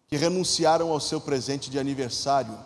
que 0.08 0.18
renunciaram 0.18 0.92
ao 0.92 1.00
seu 1.00 1.20
presente 1.20 1.70
de 1.70 1.80
aniversário 1.80 2.58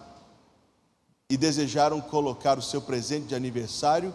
e 1.29 1.38
desejaram 1.38 2.01
colocar 2.01 2.57
o 2.57 2.62
seu 2.62 2.81
presente 2.81 3.27
de 3.27 3.36
aniversário 3.36 4.13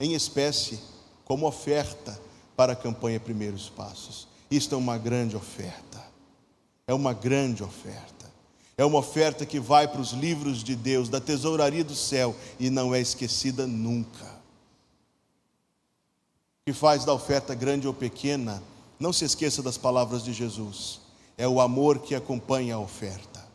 em 0.00 0.14
espécie, 0.14 0.80
como 1.24 1.46
oferta 1.46 2.20
para 2.56 2.72
a 2.72 2.76
campanha 2.76 3.20
Primeiros 3.20 3.68
Passos. 3.68 4.26
Isto 4.50 4.74
é 4.74 4.78
uma 4.78 4.98
grande 4.98 5.36
oferta. 5.36 6.02
É 6.86 6.92
uma 6.92 7.14
grande 7.14 7.62
oferta. 7.62 8.21
É 8.82 8.84
uma 8.84 8.98
oferta 8.98 9.46
que 9.46 9.60
vai 9.60 9.86
para 9.86 10.00
os 10.00 10.10
livros 10.10 10.64
de 10.64 10.74
Deus, 10.74 11.08
da 11.08 11.20
tesouraria 11.20 11.84
do 11.84 11.94
céu, 11.94 12.34
e 12.58 12.68
não 12.68 12.92
é 12.92 13.00
esquecida 13.00 13.64
nunca. 13.64 14.24
O 16.56 16.66
que 16.66 16.72
faz 16.72 17.04
da 17.04 17.14
oferta 17.14 17.54
grande 17.54 17.86
ou 17.86 17.94
pequena, 17.94 18.60
não 18.98 19.12
se 19.12 19.24
esqueça 19.24 19.62
das 19.62 19.78
palavras 19.78 20.24
de 20.24 20.32
Jesus. 20.32 21.00
É 21.38 21.46
o 21.46 21.60
amor 21.60 22.00
que 22.00 22.12
acompanha 22.12 22.74
a 22.74 22.80
oferta. 22.80 23.46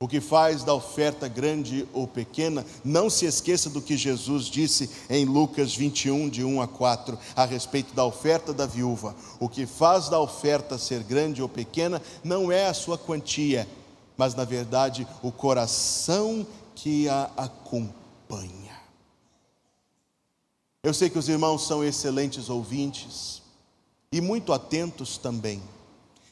O 0.00 0.08
que 0.08 0.22
faz 0.22 0.64
da 0.64 0.72
oferta 0.72 1.28
grande 1.28 1.86
ou 1.92 2.08
pequena, 2.08 2.64
não 2.82 3.10
se 3.10 3.26
esqueça 3.26 3.68
do 3.68 3.82
que 3.82 3.94
Jesus 3.94 4.46
disse 4.46 4.88
em 5.10 5.26
Lucas 5.26 5.76
21, 5.76 6.30
de 6.30 6.42
1 6.42 6.62
a 6.62 6.66
4, 6.66 7.18
a 7.36 7.44
respeito 7.44 7.94
da 7.94 8.06
oferta 8.06 8.54
da 8.54 8.64
viúva. 8.64 9.14
O 9.38 9.50
que 9.50 9.66
faz 9.66 10.08
da 10.08 10.18
oferta 10.18 10.78
ser 10.78 11.02
grande 11.02 11.42
ou 11.42 11.48
pequena 11.48 12.00
não 12.24 12.50
é 12.50 12.68
a 12.68 12.74
sua 12.74 12.96
quantia, 12.96 13.68
mas 14.16 14.34
na 14.34 14.44
verdade 14.44 15.06
o 15.22 15.32
coração 15.32 16.46
que 16.74 17.08
a 17.08 17.30
acompanha. 17.36 18.74
Eu 20.82 20.92
sei 20.92 21.08
que 21.08 21.18
os 21.18 21.28
irmãos 21.28 21.66
são 21.66 21.82
excelentes 21.82 22.50
ouvintes 22.50 23.42
e 24.12 24.20
muito 24.20 24.52
atentos 24.52 25.16
também. 25.16 25.62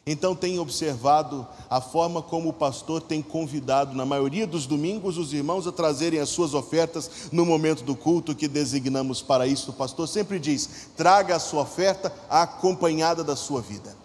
Então 0.04 0.34
tem 0.34 0.58
observado 0.58 1.46
a 1.70 1.80
forma 1.80 2.20
como 2.20 2.48
o 2.48 2.52
pastor 2.52 3.00
tem 3.00 3.22
convidado, 3.22 3.96
na 3.96 4.04
maioria 4.04 4.46
dos 4.46 4.66
domingos, 4.66 5.16
os 5.16 5.32
irmãos 5.32 5.66
a 5.66 5.72
trazerem 5.72 6.18
as 6.18 6.28
suas 6.28 6.54
ofertas 6.54 7.30
no 7.30 7.46
momento 7.46 7.84
do 7.84 7.94
culto 7.94 8.34
que 8.34 8.48
designamos 8.48 9.22
para 9.22 9.46
isso. 9.46 9.70
O 9.70 9.74
pastor 9.74 10.08
sempre 10.08 10.40
diz: 10.40 10.88
traga 10.96 11.36
a 11.36 11.40
sua 11.40 11.62
oferta 11.62 12.12
acompanhada 12.28 13.22
da 13.22 13.36
sua 13.36 13.60
vida, 13.60 13.96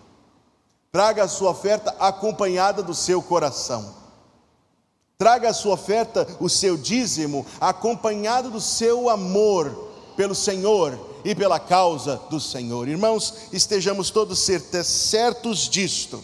traga 0.92 1.24
a 1.24 1.28
sua 1.28 1.52
oferta 1.52 1.96
acompanhada 2.00 2.82
do 2.82 2.94
seu 2.94 3.22
coração, 3.22 3.94
traga 5.18 5.50
a 5.50 5.54
sua 5.54 5.74
oferta, 5.74 6.28
o 6.40 6.50
seu 6.50 6.78
dízimo, 6.78 7.46
acompanhado 7.60 8.50
do 8.50 8.62
seu 8.62 9.10
amor 9.10 9.92
pelo 10.16 10.36
Senhor 10.36 11.00
e 11.24 11.36
pela 11.36 11.60
causa 11.60 12.20
do 12.30 12.40
Senhor. 12.40 12.88
Irmãos, 12.88 13.34
estejamos 13.52 14.10
todos 14.10 14.40
certos 14.84 15.70
disto, 15.70 16.24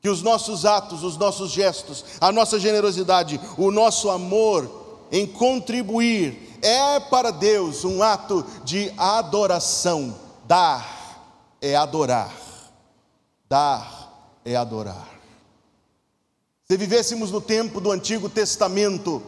que 0.00 0.08
os 0.08 0.22
nossos 0.22 0.66
atos, 0.66 1.02
os 1.02 1.16
nossos 1.16 1.50
gestos, 1.50 2.04
a 2.20 2.30
nossa 2.30 2.60
generosidade, 2.60 3.40
o 3.56 3.70
nosso 3.70 4.10
amor 4.10 4.70
em 5.10 5.26
contribuir 5.26 6.58
é 6.60 6.98
para 6.98 7.30
Deus 7.30 7.84
um 7.84 8.02
ato 8.02 8.44
de 8.64 8.92
adoração. 8.96 10.14
Dar 10.46 11.56
é 11.60 11.74
adorar. 11.74 12.43
Dar 13.48 14.40
é 14.44 14.56
adorar. 14.56 15.08
Se 16.66 16.76
vivêssemos 16.76 17.30
no 17.30 17.40
tempo 17.40 17.80
do 17.80 17.90
Antigo 17.90 18.28
Testamento 18.28 19.22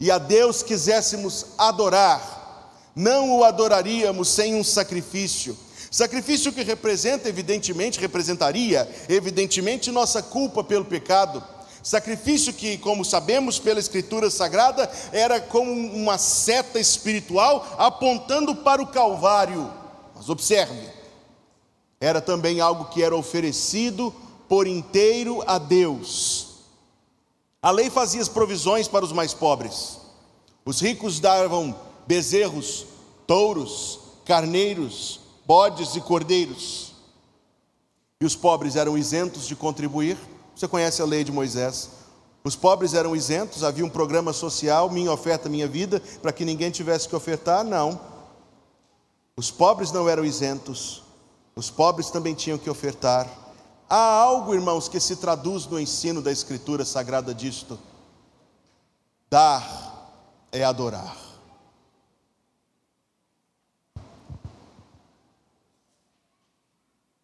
e 0.00 0.10
a 0.10 0.18
Deus 0.18 0.62
quiséssemos 0.62 1.46
adorar, 1.58 2.72
não 2.96 3.38
o 3.38 3.44
adoraríamos 3.44 4.28
sem 4.28 4.54
um 4.54 4.64
sacrifício. 4.64 5.56
Sacrifício 5.90 6.52
que 6.52 6.62
representa, 6.62 7.28
evidentemente, 7.28 8.00
representaria, 8.00 8.88
evidentemente, 9.08 9.90
nossa 9.90 10.22
culpa 10.22 10.64
pelo 10.64 10.86
pecado. 10.86 11.44
Sacrifício 11.82 12.54
que, 12.54 12.78
como 12.78 13.04
sabemos 13.04 13.58
pela 13.58 13.78
Escritura 13.78 14.30
Sagrada, 14.30 14.90
era 15.12 15.40
como 15.40 15.70
uma 15.70 16.16
seta 16.16 16.80
espiritual 16.80 17.76
apontando 17.76 18.56
para 18.56 18.80
o 18.80 18.86
Calvário. 18.86 19.70
Mas 20.14 20.30
observe, 20.30 21.01
era 22.02 22.20
também 22.20 22.60
algo 22.60 22.86
que 22.86 23.00
era 23.00 23.14
oferecido 23.16 24.12
por 24.48 24.66
inteiro 24.66 25.40
a 25.46 25.56
Deus. 25.56 26.48
A 27.62 27.70
lei 27.70 27.88
fazia 27.88 28.20
as 28.20 28.28
provisões 28.28 28.88
para 28.88 29.04
os 29.04 29.12
mais 29.12 29.32
pobres. 29.32 29.98
Os 30.64 30.80
ricos 30.80 31.20
davam 31.20 31.78
bezerros, 32.04 32.86
touros, 33.24 34.00
carneiros, 34.24 35.20
bodes 35.46 35.94
e 35.94 36.00
cordeiros. 36.00 36.92
E 38.20 38.26
os 38.26 38.34
pobres 38.34 38.74
eram 38.74 38.98
isentos 38.98 39.46
de 39.46 39.54
contribuir. 39.54 40.18
Você 40.56 40.66
conhece 40.66 41.00
a 41.00 41.06
lei 41.06 41.22
de 41.22 41.30
Moisés? 41.30 41.88
Os 42.42 42.56
pobres 42.56 42.94
eram 42.94 43.14
isentos, 43.14 43.62
havia 43.62 43.84
um 43.84 43.88
programa 43.88 44.32
social, 44.32 44.90
minha 44.90 45.12
oferta, 45.12 45.48
minha 45.48 45.68
vida, 45.68 46.02
para 46.20 46.32
que 46.32 46.44
ninguém 46.44 46.72
tivesse 46.72 47.08
que 47.08 47.14
ofertar? 47.14 47.62
Não. 47.62 48.00
Os 49.36 49.52
pobres 49.52 49.92
não 49.92 50.08
eram 50.08 50.24
isentos, 50.24 51.01
os 51.54 51.70
pobres 51.70 52.10
também 52.10 52.34
tinham 52.34 52.58
que 52.58 52.70
ofertar. 52.70 53.28
Há 53.88 53.96
algo, 53.96 54.54
irmãos, 54.54 54.88
que 54.88 54.98
se 54.98 55.16
traduz 55.16 55.66
no 55.66 55.78
ensino 55.78 56.22
da 56.22 56.32
Escritura 56.32 56.84
Sagrada 56.84 57.34
disto: 57.34 57.78
dar 59.28 60.10
é 60.50 60.64
adorar. 60.64 61.32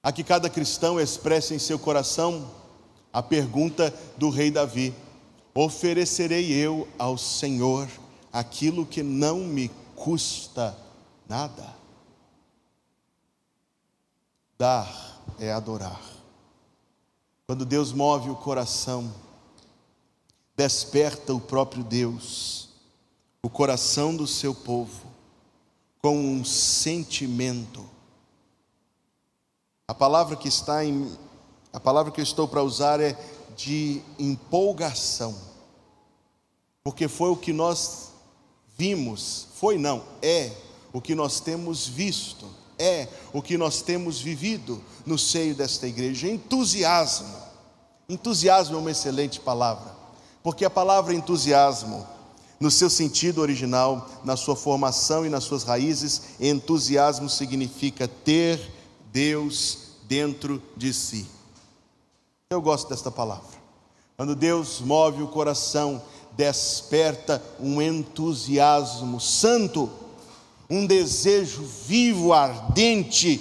a 0.09 0.13
que 0.13 0.25
cada 0.25 0.49
cristão 0.49 0.99
expresse 0.99 1.55
em 1.55 1.59
seu 1.59 1.79
coração 1.79 2.51
a 3.13 3.23
pergunta 3.23 3.93
do 4.17 4.31
rei 4.31 4.51
Davi: 4.51 4.95
Oferecerei 5.55 6.51
eu 6.51 6.89
ao 6.99 7.19
Senhor 7.19 7.87
aquilo 8.33 8.87
que 8.87 9.03
não 9.03 9.41
me 9.41 9.71
custa 9.95 10.75
nada? 11.29 11.78
Dar 14.59 15.23
é 15.39 15.53
adorar. 15.53 16.01
Quando 17.47 17.65
Deus 17.65 17.93
move 17.93 18.29
o 18.29 18.37
coração, 18.37 19.11
desperta 20.57 21.33
o 21.33 21.41
próprio 21.41 21.85
Deus, 21.85 22.69
o 23.43 23.49
coração 23.49 24.15
do 24.15 24.27
seu 24.27 24.55
povo, 24.55 25.07
com 26.03 26.19
um 26.19 26.45
sentimento 26.45 27.89
a 29.91 29.95
palavra 29.95 30.37
que 30.37 30.49
está 30.49 30.85
em 30.85 31.11
a 31.73 31.81
palavra 31.81 32.13
que 32.13 32.21
eu 32.21 32.25
estou 32.25 32.47
para 32.47 32.63
usar 32.63 33.01
é 33.01 33.17
de 33.57 34.03
empolgação. 34.19 35.35
Porque 36.85 37.09
foi 37.09 37.31
o 37.31 37.37
que 37.37 37.55
nós 37.55 38.11
vimos, 38.77 39.49
foi 39.55 39.79
não, 39.79 40.05
é 40.21 40.53
o 40.93 41.01
que 41.01 41.15
nós 41.15 41.41
temos 41.41 41.87
visto, 41.87 42.51
é 42.79 43.09
o 43.33 43.43
que 43.43 43.59
nós 43.59 43.83
temos 43.83 44.21
vivido 44.21 44.83
no 45.05 45.19
seio 45.19 45.55
desta 45.55 45.87
igreja, 45.87 46.29
entusiasmo. 46.29 47.35
Entusiasmo 48.09 48.77
é 48.77 48.79
uma 48.79 48.91
excelente 48.91 49.41
palavra, 49.41 49.93
porque 50.43 50.65
a 50.65 50.71
palavra 50.71 51.15
entusiasmo, 51.15 52.07
no 52.59 52.71
seu 52.71 52.89
sentido 52.89 53.41
original, 53.41 54.09
na 54.25 54.37
sua 54.37 54.57
formação 54.57 55.27
e 55.27 55.29
nas 55.29 55.45
suas 55.45 55.63
raízes, 55.63 56.23
entusiasmo 56.41 57.29
significa 57.29 58.09
ter 58.09 58.61
Deus 59.13 59.79
dentro 60.09 60.63
de 60.77 60.93
si. 60.95 61.27
Eu 62.51 62.63
gosto 62.63 62.89
desta 62.89 63.11
palavra. 63.11 63.59
Quando 64.17 64.35
Deus 64.35 64.81
move 64.81 65.23
o 65.23 65.29
coração, 65.29 66.03
desperta 66.37 67.43
um 67.61 67.83
entusiasmo 67.83 69.21
santo, 69.21 69.91
um 70.69 70.87
desejo 70.87 71.63
vivo, 71.87 72.33
ardente, 72.33 73.41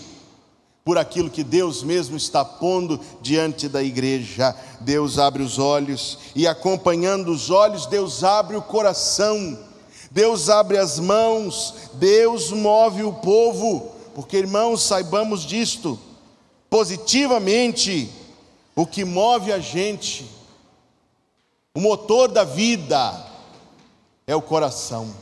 por 0.84 0.98
aquilo 0.98 1.30
que 1.30 1.44
Deus 1.44 1.84
mesmo 1.84 2.16
está 2.16 2.46
pondo 2.46 3.00
diante 3.22 3.68
da 3.68 3.84
igreja. 3.84 4.56
Deus 4.80 5.20
abre 5.20 5.44
os 5.44 5.60
olhos 5.60 6.18
e, 6.36 6.48
acompanhando 6.48 7.32
os 7.32 7.50
olhos, 7.50 7.86
Deus 7.86 8.24
abre 8.24 8.56
o 8.56 8.62
coração, 8.62 9.60
Deus 10.10 10.50
abre 10.50 10.78
as 10.78 10.98
mãos, 10.98 11.74
Deus 11.96 12.52
move 12.52 13.04
o 13.04 13.14
povo 13.14 13.98
porque, 14.18 14.38
irmãos, 14.38 14.82
saibamos 14.82 15.46
disto, 15.46 16.00
positivamente, 16.72 18.10
o 18.76 18.84
que 18.84 19.06
move 19.06 19.54
a 19.54 19.60
gente, 19.60 20.26
o 21.72 21.80
motor 21.80 22.28
da 22.28 22.44
vida, 22.44 23.28
é 24.26 24.36
o 24.36 24.42
coração. 24.42 25.14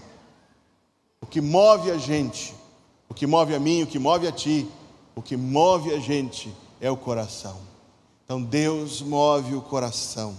O 1.25 1.27
que 1.27 1.41
move 1.41 1.89
a 1.89 1.97
gente, 1.97 2.53
o 3.09 3.13
que 3.15 3.25
move 3.25 3.55
a 3.55 3.59
mim, 3.59 3.81
o 3.81 3.87
que 3.87 3.97
move 3.97 4.27
a 4.27 4.31
ti, 4.31 4.67
o 5.15 5.23
que 5.23 5.35
move 5.35 5.91
a 5.91 5.97
gente 5.97 6.53
é 6.79 6.91
o 6.91 6.95
coração. 6.95 7.57
Então 8.23 8.39
Deus 8.39 9.01
move 9.01 9.55
o 9.55 9.61
coração. 9.61 10.35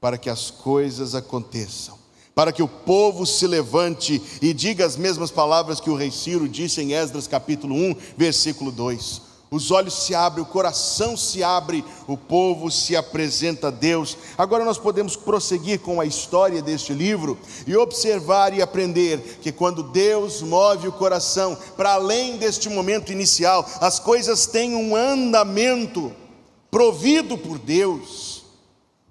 para 0.00 0.18
que 0.18 0.28
as 0.28 0.50
coisas 0.50 1.14
aconteçam, 1.14 1.96
para 2.34 2.50
que 2.50 2.60
o 2.60 2.66
povo 2.66 3.24
se 3.24 3.46
levante 3.46 4.20
e 4.42 4.52
diga 4.52 4.84
as 4.84 4.96
mesmas 4.96 5.30
palavras 5.30 5.78
que 5.78 5.88
o 5.88 5.94
rei 5.94 6.10
Ciro 6.10 6.48
disse 6.48 6.82
em 6.82 6.92
Esdras 6.92 7.28
capítulo 7.28 7.72
1, 7.72 7.94
versículo 8.16 8.72
2 8.72 9.31
os 9.52 9.70
olhos 9.70 9.92
se 9.92 10.14
abrem, 10.14 10.42
o 10.42 10.46
coração 10.46 11.14
se 11.14 11.44
abre, 11.44 11.84
o 12.08 12.16
povo 12.16 12.70
se 12.70 12.96
apresenta 12.96 13.68
a 13.68 13.70
Deus. 13.70 14.16
Agora 14.38 14.64
nós 14.64 14.78
podemos 14.78 15.14
prosseguir 15.14 15.80
com 15.80 16.00
a 16.00 16.06
história 16.06 16.62
deste 16.62 16.94
livro 16.94 17.38
e 17.66 17.76
observar 17.76 18.54
e 18.54 18.62
aprender 18.62 19.38
que 19.42 19.52
quando 19.52 19.82
Deus 19.82 20.40
move 20.40 20.88
o 20.88 20.92
coração 20.92 21.54
para 21.76 21.92
além 21.92 22.38
deste 22.38 22.70
momento 22.70 23.12
inicial, 23.12 23.68
as 23.78 23.98
coisas 23.98 24.46
têm 24.46 24.74
um 24.74 24.96
andamento 24.96 26.10
provido 26.70 27.36
por 27.36 27.58
Deus 27.58 28.31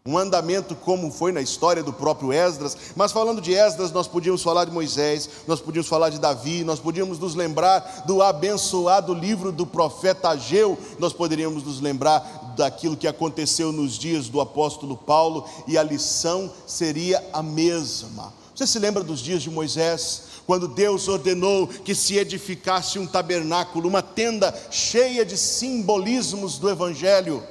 um 0.03 0.17
andamento 0.17 0.73
como 0.75 1.11
foi 1.11 1.31
na 1.31 1.41
história 1.41 1.83
do 1.83 1.93
próprio 1.93 2.33
Esdras, 2.33 2.75
mas 2.95 3.11
falando 3.11 3.39
de 3.39 3.53
Esdras, 3.53 3.91
nós 3.91 4.07
podíamos 4.07 4.41
falar 4.41 4.65
de 4.65 4.71
Moisés, 4.71 5.29
nós 5.45 5.61
podíamos 5.61 5.87
falar 5.87 6.09
de 6.09 6.19
Davi, 6.19 6.63
nós 6.63 6.79
podíamos 6.79 7.19
nos 7.19 7.35
lembrar 7.35 8.03
do 8.07 8.19
abençoado 8.19 9.13
livro 9.13 9.51
do 9.51 9.63
profeta 9.63 10.29
Ageu, 10.29 10.75
nós 10.97 11.13
poderíamos 11.13 11.63
nos 11.63 11.79
lembrar 11.79 12.55
daquilo 12.57 12.97
que 12.97 13.07
aconteceu 13.07 13.71
nos 13.71 13.93
dias 13.93 14.27
do 14.27 14.41
apóstolo 14.41 14.97
Paulo, 14.97 15.45
e 15.67 15.77
a 15.77 15.83
lição 15.83 16.51
seria 16.65 17.23
a 17.31 17.43
mesma. 17.43 18.33
Você 18.55 18.65
se 18.65 18.79
lembra 18.79 19.03
dos 19.03 19.19
dias 19.19 19.43
de 19.43 19.51
Moisés? 19.51 20.23
Quando 20.47 20.67
Deus 20.67 21.07
ordenou 21.07 21.67
que 21.67 21.93
se 21.93 22.17
edificasse 22.17 22.97
um 22.97 23.05
tabernáculo, 23.05 23.87
uma 23.87 24.01
tenda 24.01 24.51
cheia 24.71 25.23
de 25.23 25.37
simbolismos 25.37 26.57
do 26.57 26.67
Evangelho, 26.67 27.43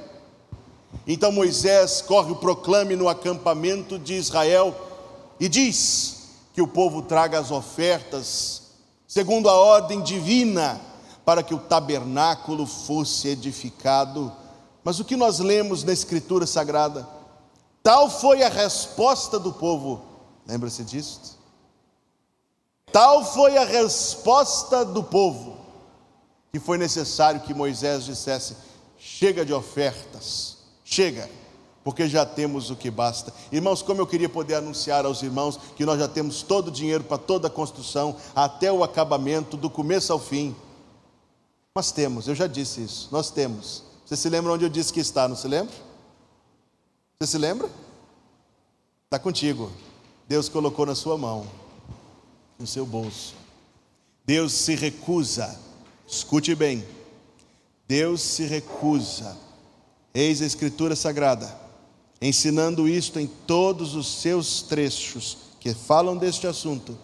então 1.13 1.33
Moisés 1.33 2.01
corre 2.03 2.31
o 2.31 2.37
proclame 2.37 2.95
no 2.95 3.09
acampamento 3.09 3.99
de 3.99 4.15
Israel 4.15 4.77
e 5.41 5.49
diz 5.49 6.29
que 6.55 6.63
o 6.63 6.69
povo 6.69 7.03
traga 7.03 7.39
as 7.39 7.51
ofertas 7.51 8.63
segundo 9.09 9.49
a 9.49 9.55
ordem 9.55 10.03
divina 10.03 10.81
para 11.25 11.43
que 11.43 11.53
o 11.53 11.59
tabernáculo 11.59 12.65
fosse 12.65 13.27
edificado. 13.27 14.33
Mas 14.85 15.01
o 15.01 15.05
que 15.05 15.17
nós 15.17 15.41
lemos 15.41 15.83
na 15.83 15.93
Escritura 15.93 16.47
Sagrada? 16.47 17.09
Tal 17.83 18.09
foi 18.09 18.45
a 18.45 18.49
resposta 18.49 19.37
do 19.37 19.53
povo. 19.53 20.01
Lembra-se 20.47 20.85
disso? 20.85 21.39
Tal 22.93 23.25
foi 23.25 23.57
a 23.59 23.65
resposta 23.65 24.85
do 24.85 25.03
povo 25.03 25.59
que 26.53 26.61
foi 26.61 26.79
necessário 26.79 27.41
que 27.41 27.53
Moisés 27.53 28.05
dissesse: 28.05 28.57
chega 28.97 29.45
de 29.45 29.53
ofertas 29.53 30.60
Chega, 30.91 31.31
porque 31.85 32.09
já 32.09 32.27
temos 32.27 32.69
o 32.69 32.75
que 32.75 32.91
basta. 32.91 33.33
Irmãos, 33.53 33.81
como 33.81 34.01
eu 34.01 34.07
queria 34.09 34.29
poder 34.29 34.57
anunciar 34.57 35.07
aos 35.07 35.23
irmãos 35.23 35.57
que 35.77 35.85
nós 35.87 36.01
já 36.01 36.09
temos 36.09 36.43
todo 36.43 36.67
o 36.67 36.71
dinheiro 36.73 37.05
para 37.05 37.17
toda 37.17 37.47
a 37.47 37.51
construção, 37.51 38.17
até 38.35 38.73
o 38.73 38.83
acabamento, 38.83 39.57
do 39.57 39.71
começo 39.71 40.13
ao 40.13 40.19
fim. 40.19 40.55
Mas 41.73 41.93
temos, 41.93 42.27
eu 42.27 42.35
já 42.35 42.49
disse 42.49 42.83
isso, 42.83 43.09
nós 43.13 43.31
temos. 43.31 43.85
Você 44.05 44.17
se 44.17 44.29
lembra 44.29 44.53
onde 44.53 44.65
eu 44.65 44.69
disse 44.69 44.93
que 44.93 44.99
está, 44.99 45.29
não 45.29 45.37
se 45.37 45.47
lembra? 45.47 45.73
Você 47.21 47.31
se 47.31 47.39
lembra? 47.39 47.71
Está 49.05 49.21
contigo. 49.21 49.71
Deus 50.27 50.49
colocou 50.49 50.85
na 50.85 50.97
sua 50.97 51.17
mão, 51.17 51.47
no 52.59 52.67
seu 52.67 52.85
bolso. 52.85 53.37
Deus 54.25 54.53
se 54.53 54.75
recusa, 54.75 55.57
escute 56.05 56.53
bem, 56.57 56.85
Deus 57.87 58.21
se 58.21 58.45
recusa 58.45 59.50
Eis 60.13 60.43
a 60.43 60.47
Escritura 60.47 60.97
Sagrada, 60.97 61.57
ensinando 62.21 62.89
isto 62.89 63.21
em 63.21 63.27
todos 63.27 63.95
os 63.95 64.21
seus 64.21 64.63
trechos 64.63 65.39
que 65.61 65.73
falam 65.73 66.17
deste 66.17 66.47
assunto. 66.47 66.99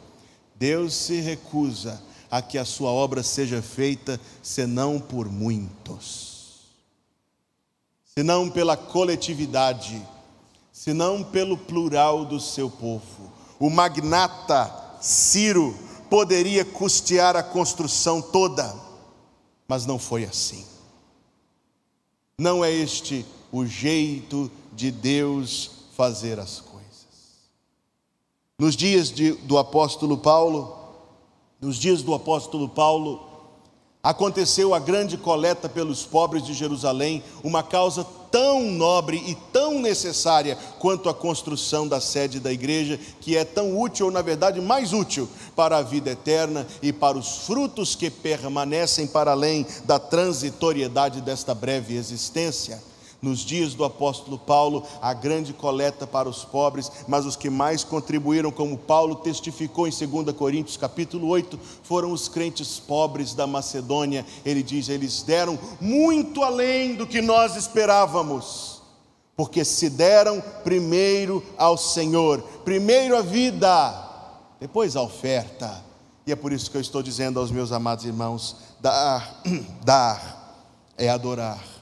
Deus 0.56 0.94
se 0.94 1.20
recusa 1.20 2.02
a 2.30 2.42
que 2.42 2.58
a 2.58 2.64
sua 2.64 2.90
obra 2.90 3.22
seja 3.22 3.62
feita 3.62 4.20
senão 4.42 4.98
por 4.98 5.30
muitos, 5.30 6.62
senão 8.16 8.50
pela 8.50 8.76
coletividade, 8.76 10.02
senão 10.72 11.22
pelo 11.22 11.56
plural 11.56 12.24
do 12.24 12.40
seu 12.40 12.68
povo. 12.68 13.32
O 13.60 13.70
magnata 13.70 14.98
Ciro 15.00 15.76
poderia 16.10 16.64
custear 16.64 17.36
a 17.36 17.42
construção 17.42 18.20
toda, 18.20 18.74
mas 19.68 19.86
não 19.86 19.98
foi 19.98 20.24
assim. 20.24 20.64
Não 22.38 22.62
é 22.62 22.70
este 22.70 23.24
o 23.50 23.64
jeito 23.64 24.50
de 24.74 24.90
Deus 24.90 25.70
fazer 25.96 26.38
as 26.38 26.60
coisas. 26.60 26.76
Nos 28.58 28.76
dias 28.76 29.10
de, 29.10 29.32
do 29.32 29.56
apóstolo 29.56 30.18
Paulo, 30.18 30.76
nos 31.58 31.78
dias 31.78 32.02
do 32.02 32.12
apóstolo 32.12 32.68
Paulo, 32.68 33.26
aconteceu 34.02 34.74
a 34.74 34.78
grande 34.78 35.16
coleta 35.16 35.66
pelos 35.66 36.04
pobres 36.04 36.44
de 36.44 36.52
Jerusalém, 36.52 37.24
uma 37.42 37.62
causa 37.62 38.06
tão 38.30 38.62
nobre 38.62 39.22
e 39.26 39.34
tão 39.52 39.80
necessária 39.80 40.56
quanto 40.78 41.08
a 41.08 41.14
construção 41.14 41.86
da 41.86 42.00
sede 42.00 42.40
da 42.40 42.52
igreja, 42.52 42.98
que 43.20 43.36
é 43.36 43.44
tão 43.44 43.78
útil, 43.78 44.06
ou 44.06 44.12
na 44.12 44.22
verdade 44.22 44.60
mais 44.60 44.92
útil, 44.92 45.28
para 45.54 45.78
a 45.78 45.82
vida 45.82 46.10
eterna 46.10 46.66
e 46.82 46.92
para 46.92 47.18
os 47.18 47.46
frutos 47.46 47.94
que 47.94 48.10
permanecem 48.10 49.06
para 49.06 49.32
além 49.32 49.66
da 49.84 49.98
transitoriedade 49.98 51.20
desta 51.20 51.54
breve 51.54 51.96
existência 51.96 52.82
nos 53.26 53.40
dias 53.40 53.74
do 53.74 53.84
apóstolo 53.84 54.38
Paulo, 54.38 54.84
a 55.02 55.12
grande 55.12 55.52
coleta 55.52 56.06
para 56.06 56.28
os 56.28 56.44
pobres, 56.44 56.90
mas 57.08 57.26
os 57.26 57.34
que 57.34 57.50
mais 57.50 57.82
contribuíram, 57.82 58.52
como 58.52 58.78
Paulo 58.78 59.16
testificou 59.16 59.88
em 59.88 59.90
2 59.90 60.36
Coríntios 60.36 60.76
capítulo 60.76 61.26
8, 61.26 61.58
foram 61.82 62.12
os 62.12 62.28
crentes 62.28 62.78
pobres 62.78 63.34
da 63.34 63.46
Macedônia. 63.46 64.24
Ele 64.44 64.62
diz: 64.62 64.88
eles 64.88 65.22
deram 65.22 65.58
muito 65.80 66.44
além 66.44 66.94
do 66.94 67.06
que 67.06 67.20
nós 67.20 67.56
esperávamos, 67.56 68.80
porque 69.36 69.64
se 69.64 69.90
deram 69.90 70.40
primeiro 70.62 71.42
ao 71.58 71.76
Senhor, 71.76 72.40
primeiro 72.64 73.16
a 73.16 73.22
vida, 73.22 74.08
depois 74.60 74.94
a 74.94 75.02
oferta. 75.02 75.84
E 76.24 76.32
é 76.32 76.36
por 76.36 76.52
isso 76.52 76.70
que 76.70 76.76
eu 76.76 76.80
estou 76.80 77.02
dizendo 77.02 77.40
aos 77.40 77.50
meus 77.50 77.72
amados 77.72 78.04
irmãos: 78.04 78.56
dar, 78.80 79.42
dar 79.84 80.36
é 80.96 81.08
adorar 81.08 81.75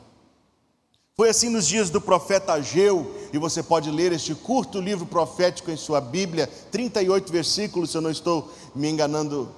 foi 1.16 1.28
assim 1.28 1.48
nos 1.48 1.66
dias 1.68 1.90
do 1.90 2.00
profeta 2.00 2.54
Ageu, 2.54 3.14
e 3.32 3.38
você 3.38 3.62
pode 3.62 3.88
ler 3.90 4.12
este 4.12 4.34
curto 4.34 4.80
livro 4.80 5.06
profético 5.06 5.70
em 5.70 5.76
sua 5.76 6.00
Bíblia, 6.00 6.48
38 6.72 7.32
versículos, 7.32 7.90
se 7.90 7.96
eu 7.96 8.00
não 8.00 8.10
estou 8.10 8.52
me 8.74 8.90
enganando 8.90 9.48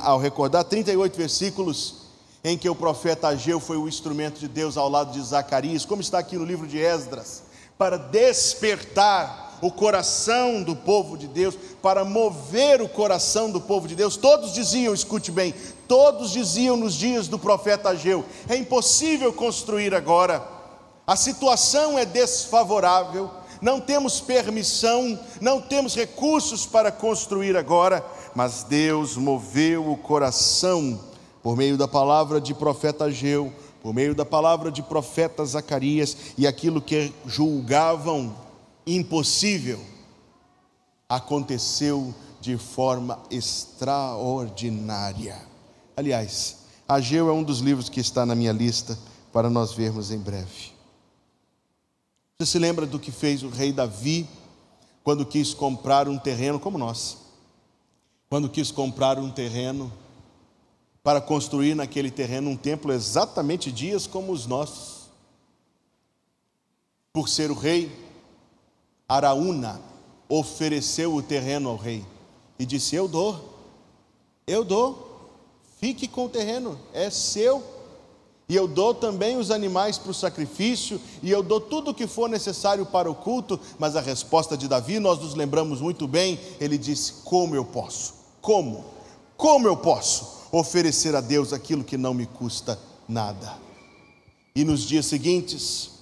ao 0.00 0.18
recordar, 0.18 0.64
38 0.64 1.16
versículos 1.16 2.06
em 2.42 2.56
que 2.56 2.70
o 2.70 2.74
profeta 2.74 3.28
Ageu 3.28 3.60
foi 3.60 3.76
o 3.76 3.86
instrumento 3.86 4.40
de 4.40 4.48
Deus 4.48 4.78
ao 4.78 4.88
lado 4.88 5.12
de 5.12 5.20
Zacarias, 5.20 5.84
como 5.84 6.00
está 6.00 6.18
aqui 6.18 6.38
no 6.38 6.44
livro 6.46 6.66
de 6.66 6.78
Esdras, 6.78 7.42
para 7.76 7.98
despertar 7.98 9.49
o 9.60 9.70
coração 9.70 10.62
do 10.62 10.74
povo 10.74 11.16
de 11.16 11.26
Deus, 11.26 11.56
para 11.82 12.04
mover 12.04 12.80
o 12.80 12.88
coração 12.88 13.50
do 13.50 13.60
povo 13.60 13.86
de 13.86 13.94
Deus. 13.94 14.16
Todos 14.16 14.52
diziam, 14.52 14.94
escute 14.94 15.30
bem, 15.30 15.54
todos 15.86 16.30
diziam 16.30 16.76
nos 16.76 16.94
dias 16.94 17.28
do 17.28 17.38
profeta 17.38 17.90
Ageu: 17.90 18.24
é 18.48 18.56
impossível 18.56 19.32
construir 19.32 19.94
agora, 19.94 20.42
a 21.06 21.16
situação 21.16 21.98
é 21.98 22.04
desfavorável, 22.04 23.30
não 23.60 23.80
temos 23.80 24.20
permissão, 24.20 25.18
não 25.40 25.60
temos 25.60 25.94
recursos 25.94 26.64
para 26.66 26.90
construir 26.90 27.56
agora, 27.56 28.04
mas 28.34 28.62
Deus 28.62 29.16
moveu 29.16 29.90
o 29.90 29.96
coração 29.96 31.00
por 31.42 31.56
meio 31.56 31.76
da 31.76 31.88
palavra 31.88 32.40
de 32.40 32.54
profeta 32.54 33.04
Ageu, 33.06 33.52
por 33.82 33.94
meio 33.94 34.14
da 34.14 34.24
palavra 34.24 34.70
de 34.70 34.82
profeta 34.82 35.44
Zacarias 35.44 36.16
e 36.36 36.46
aquilo 36.46 36.80
que 36.80 37.12
julgavam 37.26 38.34
impossível 38.96 39.80
aconteceu 41.08 42.14
de 42.40 42.56
forma 42.56 43.22
extraordinária. 43.30 45.36
Aliás, 45.96 46.58
Ageu 46.88 47.28
é 47.28 47.32
um 47.32 47.42
dos 47.42 47.60
livros 47.60 47.88
que 47.88 48.00
está 48.00 48.24
na 48.24 48.34
minha 48.34 48.52
lista 48.52 48.98
para 49.32 49.50
nós 49.50 49.72
vermos 49.72 50.10
em 50.10 50.18
breve. 50.18 50.72
Você 52.38 52.46
se 52.46 52.58
lembra 52.58 52.86
do 52.86 52.98
que 52.98 53.12
fez 53.12 53.42
o 53.42 53.48
rei 53.48 53.72
Davi 53.72 54.26
quando 55.04 55.26
quis 55.26 55.52
comprar 55.52 56.08
um 56.08 56.18
terreno 56.18 56.58
como 56.58 56.78
nós? 56.78 57.18
Quando 58.28 58.48
quis 58.48 58.70
comprar 58.70 59.18
um 59.18 59.30
terreno 59.30 59.92
para 61.02 61.20
construir 61.20 61.74
naquele 61.74 62.10
terreno 62.10 62.50
um 62.50 62.56
templo 62.56 62.92
exatamente 62.92 63.70
dias 63.70 64.06
como 64.06 64.32
os 64.32 64.46
nossos. 64.46 65.10
Por 67.12 67.28
ser 67.28 67.50
o 67.50 67.54
rei, 67.54 68.09
Araúna 69.10 69.80
ofereceu 70.28 71.12
o 71.16 71.20
terreno 71.20 71.68
ao 71.68 71.76
rei 71.76 72.06
e 72.56 72.64
disse: 72.64 72.94
Eu 72.94 73.08
dou, 73.08 73.58
eu 74.46 74.64
dou, 74.64 75.32
fique 75.80 76.06
com 76.06 76.26
o 76.26 76.28
terreno, 76.28 76.78
é 76.92 77.10
seu. 77.10 77.60
e 78.48 78.54
eu 78.54 78.68
dou 78.68 78.94
também 78.94 79.36
os 79.36 79.50
animais 79.50 79.98
para 79.98 80.12
o 80.12 80.14
sacrifício, 80.14 81.00
e 81.24 81.28
eu 81.28 81.42
dou 81.42 81.60
tudo 81.60 81.90
o 81.90 81.94
que 81.94 82.06
for 82.06 82.28
necessário 82.28 82.86
para 82.86 83.10
o 83.10 83.14
culto. 83.14 83.58
Mas 83.80 83.96
a 83.96 84.00
resposta 84.00 84.56
de 84.56 84.68
Davi, 84.68 85.00
nós 85.00 85.18
nos 85.18 85.34
lembramos 85.34 85.80
muito 85.80 86.06
bem, 86.06 86.38
ele 86.60 86.78
disse: 86.78 87.14
Como 87.24 87.56
eu 87.56 87.64
posso? 87.64 88.14
Como? 88.40 88.84
Como 89.36 89.66
eu 89.66 89.76
posso 89.76 90.46
oferecer 90.52 91.16
a 91.16 91.20
Deus 91.20 91.52
aquilo 91.52 91.82
que 91.82 91.96
não 91.96 92.14
me 92.14 92.26
custa 92.26 92.78
nada? 93.08 93.58
E 94.54 94.62
nos 94.62 94.82
dias 94.82 95.06
seguintes, 95.06 95.99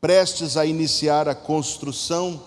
prestes 0.00 0.56
a 0.56 0.64
iniciar 0.64 1.28
a 1.28 1.34
construção, 1.34 2.42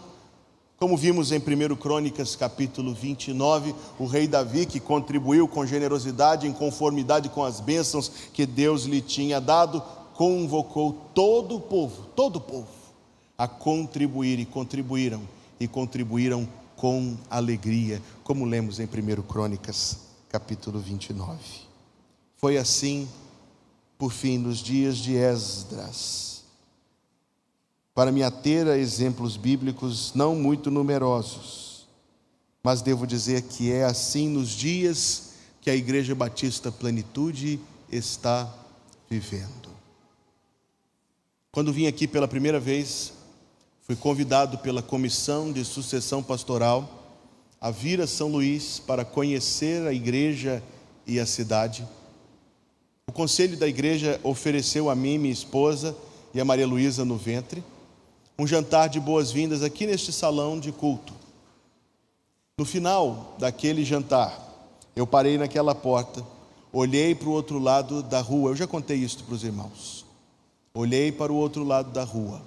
como 0.78 0.98
vimos 0.98 1.32
em 1.32 1.38
1 1.38 1.76
Crônicas 1.76 2.36
capítulo 2.36 2.94
29, 2.94 3.76
o 4.00 4.06
rei 4.06 4.28
Davi, 4.28 4.66
que 4.66 4.80
contribuiu 4.80 5.48
com 5.48 5.66
generosidade, 5.66 6.48
em 6.48 6.52
conformidade 6.52 7.30
com 7.30 7.44
as 7.44 7.60
bênçãos 7.60 8.12
que 8.34 8.46
Deus 8.46 8.86
lhe 8.86 9.02
tinha 9.02 9.40
dado, 9.40 9.82
convocou 10.14 10.94
todo 11.14 11.56
o 11.56 11.62
povo, 11.62 12.04
todo 12.16 12.38
o 12.38 12.42
povo, 12.42 12.68
a 13.38 13.48
contribuir 13.48 14.40
e 14.40 14.46
contribuíram, 14.46 15.22
e 15.60 15.68
contribuíram 15.68 16.48
com 16.76 17.16
alegria, 17.30 18.02
como 18.24 18.46
lemos 18.46 18.80
em 18.80 18.86
1 18.86 19.22
Crônicas 19.24 20.00
capítulo 20.28 20.80
29. 20.80 21.38
Foi 22.38 22.58
assim 22.58 23.08
por 23.98 24.12
fim, 24.12 24.38
nos 24.38 24.58
dias 24.58 24.98
de 24.98 25.16
Esdras, 25.16 26.33
para 27.94 28.12
me 28.12 28.24
ater 28.24 28.68
a 28.68 28.78
exemplos 28.78 29.38
bíblicos 29.38 30.14
não 30.16 30.36
muito 30.36 30.72
numerosos, 30.72 31.88
mas 32.64 32.82
devo 32.82 33.06
dizer 33.06 33.44
que 33.44 33.72
é 33.72 33.84
assim 33.84 34.28
nos 34.28 34.50
dias 34.50 35.34
que 35.62 35.70
a 35.70 35.76
Igreja 35.76 36.16
Batista 36.16 36.72
Plenitude 36.72 37.60
está 37.92 38.52
vivendo. 39.10 39.70
Quando 41.52 41.72
vim 41.72 41.86
aqui 41.86 42.08
pela 42.08 42.28
primeira 42.28 42.60
vez, 42.60 43.14
fui 43.84 43.96
convidado 43.96 44.58
pela 44.58 44.82
Comissão 44.82 45.52
de 45.52 45.64
Sucessão 45.64 46.24
Pastoral 46.24 47.04
a 47.62 47.70
vir 47.70 48.02
a 48.02 48.08
São 48.08 48.28
Luís 48.28 48.80
para 48.80 49.06
conhecer 49.06 49.88
a 49.88 49.94
igreja 49.94 50.64
e 51.06 51.20
a 51.20 51.26
cidade. 51.26 51.88
O 53.08 53.12
conselho 53.12 53.56
da 53.56 53.68
igreja 53.68 54.20
ofereceu 54.24 54.90
a 54.90 54.96
mim, 54.96 55.18
minha 55.18 55.34
esposa 55.34 55.96
e 56.34 56.42
a 56.42 56.46
Maria 56.46 56.68
Luísa 56.68 57.06
no 57.06 57.18
ventre, 57.18 57.64
um 58.38 58.48
jantar 58.48 58.90
de 58.90 59.00
boas-vindas 59.00 59.64
aqui 59.64 59.86
neste 59.86 60.12
salão 60.12 60.60
de 60.60 60.72
culto. 60.72 61.14
No 62.58 62.66
final 62.66 63.36
daquele 63.40 63.84
jantar, 63.84 64.40
eu 64.96 65.06
parei 65.08 65.38
naquela 65.38 65.74
porta, 65.74 66.26
olhei 66.72 67.14
para 67.16 67.30
o 67.30 67.32
outro 67.32 67.60
lado 67.60 68.04
da 68.04 68.22
rua, 68.22 68.52
eu 68.52 68.56
já 68.56 68.68
contei 68.68 68.98
isso 68.98 69.24
para 69.24 69.36
os 69.36 69.44
irmãos. 69.44 70.06
Olhei 70.74 71.12
para 71.12 71.32
o 71.32 71.36
outro 71.36 71.64
lado 71.64 71.92
da 71.92 72.04
rua 72.04 72.42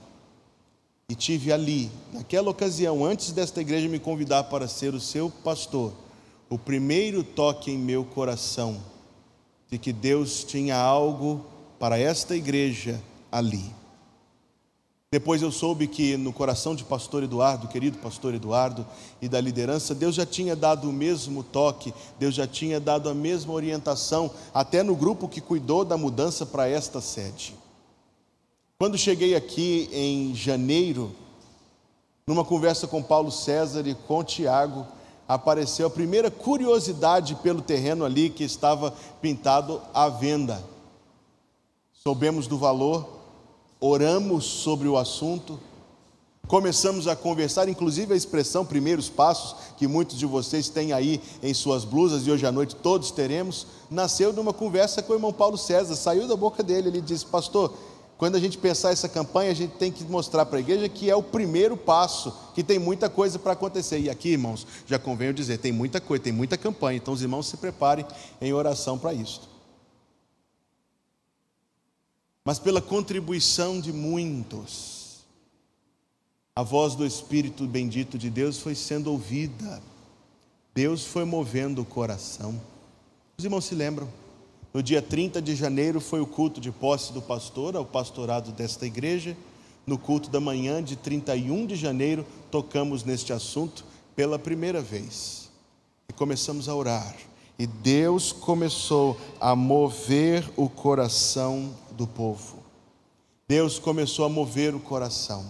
e 1.09 1.15
tive 1.15 1.53
ali, 1.53 1.89
naquela 2.13 2.51
ocasião, 2.51 3.05
antes 3.05 3.31
desta 3.31 3.61
igreja 3.61 3.89
me 3.89 4.01
convidar 4.01 4.43
para 4.45 4.67
ser 4.67 4.93
o 4.93 5.01
seu 5.01 5.31
pastor, 5.31 5.93
o 6.51 6.59
primeiro 6.59 7.23
toque 7.23 7.71
em 7.71 7.79
meu 7.79 8.05
coração 8.05 8.77
de 9.71 9.79
que 9.79 9.93
Deus 9.93 10.43
tinha 10.43 10.77
algo 10.77 11.47
para 11.79 11.97
esta 11.97 12.35
igreja 12.35 13.01
ali. 13.31 13.73
Depois 15.13 15.41
eu 15.41 15.53
soube 15.53 15.87
que 15.87 16.17
no 16.17 16.33
coração 16.33 16.75
de 16.75 16.83
pastor 16.83 17.23
Eduardo, 17.23 17.69
querido 17.69 17.97
pastor 17.99 18.35
Eduardo, 18.35 18.85
e 19.23 19.29
da 19.29 19.41
liderança, 19.41 19.95
Deus 19.95 20.17
já 20.17 20.27
tinha 20.27 20.57
dado 20.57 20.91
o 20.91 20.93
mesmo 20.93 21.45
toque, 21.45 21.95
Deus 22.19 22.35
já 22.35 22.45
tinha 22.45 22.81
dado 22.81 23.09
a 23.09 23.15
mesma 23.15 23.53
orientação, 23.53 24.29
até 24.53 24.83
no 24.83 24.97
grupo 24.97 25.29
que 25.29 25.41
cuidou 25.41 25.85
da 25.85 25.97
mudança 25.97 26.45
para 26.45 26.69
esta 26.69 27.01
sede. 27.01 27.55
Quando 28.79 28.99
cheguei 28.99 29.37
aqui 29.37 29.89
em 29.93 30.35
janeiro, 30.35 31.13
numa 32.27 32.45
conversa 32.45 32.89
com 32.89 33.01
Paulo 33.01 33.31
César 33.31 33.87
e 33.87 33.95
com 33.95 34.25
Tiago, 34.25 34.85
apareceu 35.29 35.87
a 35.87 35.91
primeira 35.91 36.33
curiosidade 36.33 37.37
pelo 37.37 37.63
terreno 37.63 38.05
ali 38.05 38.29
que 38.29 38.43
estava 38.43 38.93
pintado 39.23 39.81
à 39.95 40.09
venda. 40.09 40.63
Soubemos 41.93 42.49
do 42.49 42.59
valor, 42.59 43.16
oramos 43.81 44.45
sobre 44.45 44.89
o 44.89 44.97
assunto, 44.97 45.59
começamos 46.47 47.09
a 47.09 47.17
conversar, 47.17 47.69
inclusive 47.69 48.13
a 48.13 48.17
expressão 48.17 48.65
primeiros 48.65 49.09
passos, 49.09 49.57
que 49.77 49.87
muitos 49.87 50.19
de 50.19 50.27
vocês 50.27 50.69
têm 50.69 50.93
aí 50.93 51.21
em 51.43 51.53
suas 51.53 51.85
blusas 51.85 52.27
e 52.27 52.31
hoje 52.31 52.47
à 52.47 52.53
noite 52.53 52.77
todos 52.77 53.11
teremos, 53.11 53.67
nasceu 53.91 54.33
numa 54.33 54.53
conversa 54.53 55.03
com 55.03 55.13
o 55.13 55.17
irmão 55.17 55.33
Paulo 55.33 55.59
César, 55.59 55.95
saiu 55.97 56.29
da 56.29 56.37
boca 56.37 56.63
dele, 56.63 56.89
ele 56.89 57.01
disse: 57.01 57.27
Pastor, 57.27 57.73
quando 58.17 58.37
a 58.37 58.41
gente 58.41 58.57
pensar 58.57 58.93
essa 58.93 59.09
campanha, 59.09 59.51
a 59.51 59.55
gente 59.55 59.73
tem 59.73 59.93
que 59.93 60.03
mostrar 60.05 60.47
para 60.47 60.57
a 60.57 60.61
igreja 60.61 60.89
que 60.89 61.11
é 61.11 61.15
o 61.15 61.23
primeiro 61.23 61.77
passo, 61.77 62.33
que 62.55 62.63
tem 62.63 62.79
muita 62.79 63.11
coisa 63.11 63.39
para 63.39 63.53
acontecer. 63.53 63.99
E 63.99 64.09
aqui, 64.09 64.31
irmãos, 64.31 64.67
já 64.87 64.99
convém 64.99 65.29
eu 65.29 65.35
dizer, 65.35 65.59
tem 65.59 65.73
muita 65.73 66.01
coisa, 66.01 66.25
tem 66.25 66.33
muita 66.33 66.57
campanha, 66.57 66.97
então 66.97 67.13
os 67.13 67.21
irmãos 67.21 67.47
se 67.47 67.59
preparem 67.59 68.07
em 68.41 68.53
oração 68.55 68.99
para 68.99 69.13
isso. 69.13 69.56
Mas 72.47 72.61
pela 72.61 72.81
contribuição 72.81 73.81
de 73.81 73.93
muitos, 73.93 75.17
a 76.55 76.63
voz 76.63 76.95
do 76.95 77.05
Espírito 77.05 77.67
bendito 77.67 78.17
de 78.17 78.31
Deus 78.31 78.61
foi 78.61 78.77
sendo 78.77 79.11
ouvida. 79.11 79.83
Deus 80.73 81.05
foi 81.05 81.25
movendo 81.25 81.83
o 81.83 81.85
coração. 81.85 82.63
Os 83.37 83.45
irmãos 83.45 83.65
se 83.65 83.75
lembram? 83.75 84.09
No 84.73 84.81
dia 84.81 85.03
30 85.03 85.43
de 85.43 85.57
janeiro 85.57 86.01
foi 86.01 86.21
o 86.21 86.27
culto 86.27 86.61
de 86.61 86.71
posse 86.71 87.13
do 87.13 87.21
pastor, 87.21 87.75
ao 87.75 87.85
pastorado 87.85 88.53
desta 88.53 88.87
igreja. 88.87 89.37
No 89.85 89.99
culto 89.99 90.31
da 90.31 90.39
manhã 90.39 90.81
de 90.81 90.95
31 90.95 91.67
de 91.67 91.75
janeiro, 91.75 92.25
tocamos 92.49 93.03
neste 93.03 93.33
assunto 93.33 93.85
pela 94.15 94.39
primeira 94.39 94.81
vez. 94.81 95.51
E 96.09 96.13
começamos 96.13 96.69
a 96.69 96.75
orar. 96.77 97.17
E 97.59 97.67
Deus 97.67 98.33
começou 98.33 99.17
a 99.41 99.57
mover 99.57 100.51
o 100.57 100.69
coração 100.69 101.75
do 101.93 102.07
povo. 102.07 102.59
Deus 103.49 103.79
começou 103.79 104.25
a 104.25 104.29
mover 104.29 104.75
o 104.75 104.81
coração. 104.81 105.45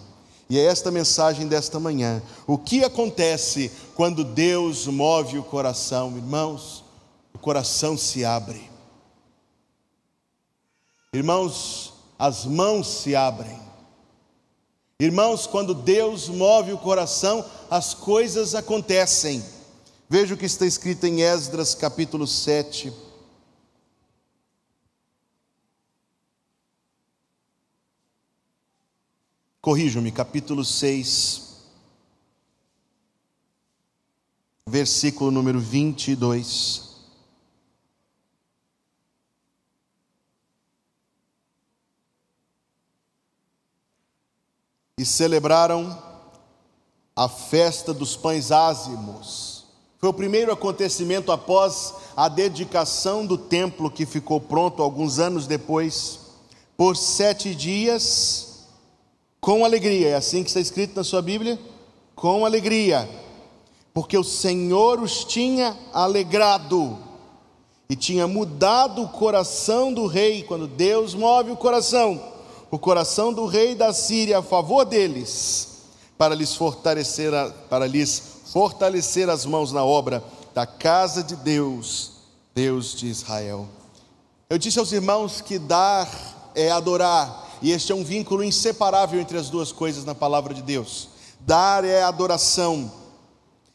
E 0.48 0.58
é 0.58 0.64
esta 0.64 0.90
mensagem 0.90 1.48
desta 1.48 1.80
manhã. 1.80 2.22
O 2.46 2.56
que 2.56 2.84
acontece 2.84 3.72
quando 3.96 4.22
Deus 4.22 4.86
move 4.86 5.38
o 5.38 5.42
coração, 5.42 6.16
irmãos? 6.16 6.84
O 7.34 7.38
coração 7.38 7.98
se 7.98 8.24
abre. 8.24 8.70
Irmãos, 11.12 11.94
as 12.18 12.44
mãos 12.44 12.86
se 12.86 13.16
abrem. 13.16 13.58
Irmãos, 15.00 15.46
quando 15.46 15.74
Deus 15.74 16.28
move 16.28 16.72
o 16.72 16.78
coração, 16.78 17.44
as 17.68 17.92
coisas 17.92 18.54
acontecem. 18.54 19.44
Veja 20.08 20.34
o 20.34 20.38
que 20.38 20.46
está 20.46 20.64
escrito 20.64 21.04
em 21.04 21.22
Esdras 21.22 21.74
capítulo 21.74 22.26
7. 22.26 22.92
Corrijam-me, 29.60 30.12
capítulo 30.12 30.64
6, 30.64 31.56
versículo 34.68 35.32
número 35.32 35.58
22. 35.58 36.86
e 44.98 45.04
celebraram 45.04 46.02
a 47.14 47.28
festa 47.28 47.92
dos 47.92 48.16
pães 48.16 48.50
ázimos. 48.50 49.55
Foi 50.06 50.12
o 50.12 50.14
primeiro 50.14 50.52
acontecimento 50.52 51.32
após 51.32 51.92
a 52.16 52.28
dedicação 52.28 53.26
do 53.26 53.36
templo 53.36 53.90
que 53.90 54.06
ficou 54.06 54.40
pronto 54.40 54.80
alguns 54.80 55.18
anos 55.18 55.48
depois, 55.48 56.20
por 56.76 56.96
sete 56.96 57.56
dias, 57.56 58.68
com 59.40 59.64
alegria. 59.64 60.10
É 60.10 60.14
assim 60.14 60.44
que 60.44 60.48
está 60.48 60.60
escrito 60.60 60.94
na 60.94 61.02
sua 61.02 61.20
Bíblia? 61.20 61.58
Com 62.14 62.46
alegria, 62.46 63.10
porque 63.92 64.16
o 64.16 64.22
Senhor 64.22 65.00
os 65.02 65.24
tinha 65.24 65.76
alegrado 65.92 66.96
e 67.90 67.96
tinha 67.96 68.28
mudado 68.28 69.02
o 69.02 69.08
coração 69.08 69.92
do 69.92 70.06
rei. 70.06 70.44
Quando 70.44 70.68
Deus 70.68 71.16
move 71.16 71.50
o 71.50 71.56
coração, 71.56 72.22
o 72.70 72.78
coração 72.78 73.32
do 73.32 73.44
rei 73.44 73.74
da 73.74 73.92
Síria 73.92 74.38
a 74.38 74.42
favor 74.42 74.84
deles, 74.84 75.82
para 76.16 76.32
lhes 76.32 76.54
fortalecer, 76.54 77.32
para 77.68 77.88
lhes 77.88 78.36
fortalecer 78.56 79.28
as 79.28 79.44
mãos 79.44 79.70
na 79.70 79.84
obra 79.84 80.24
da 80.54 80.64
casa 80.66 81.22
de 81.22 81.36
Deus, 81.36 82.12
Deus 82.54 82.94
de 82.94 83.06
Israel. 83.06 83.68
Eu 84.48 84.56
disse 84.56 84.78
aos 84.78 84.92
irmãos 84.92 85.42
que 85.42 85.58
dar 85.58 86.08
é 86.54 86.70
adorar, 86.70 87.58
e 87.60 87.70
este 87.70 87.92
é 87.92 87.94
um 87.94 88.02
vínculo 88.02 88.42
inseparável 88.42 89.20
entre 89.20 89.36
as 89.36 89.50
duas 89.50 89.72
coisas 89.72 90.06
na 90.06 90.14
palavra 90.14 90.54
de 90.54 90.62
Deus. 90.62 91.10
Dar 91.38 91.84
é 91.84 92.02
adoração, 92.02 92.90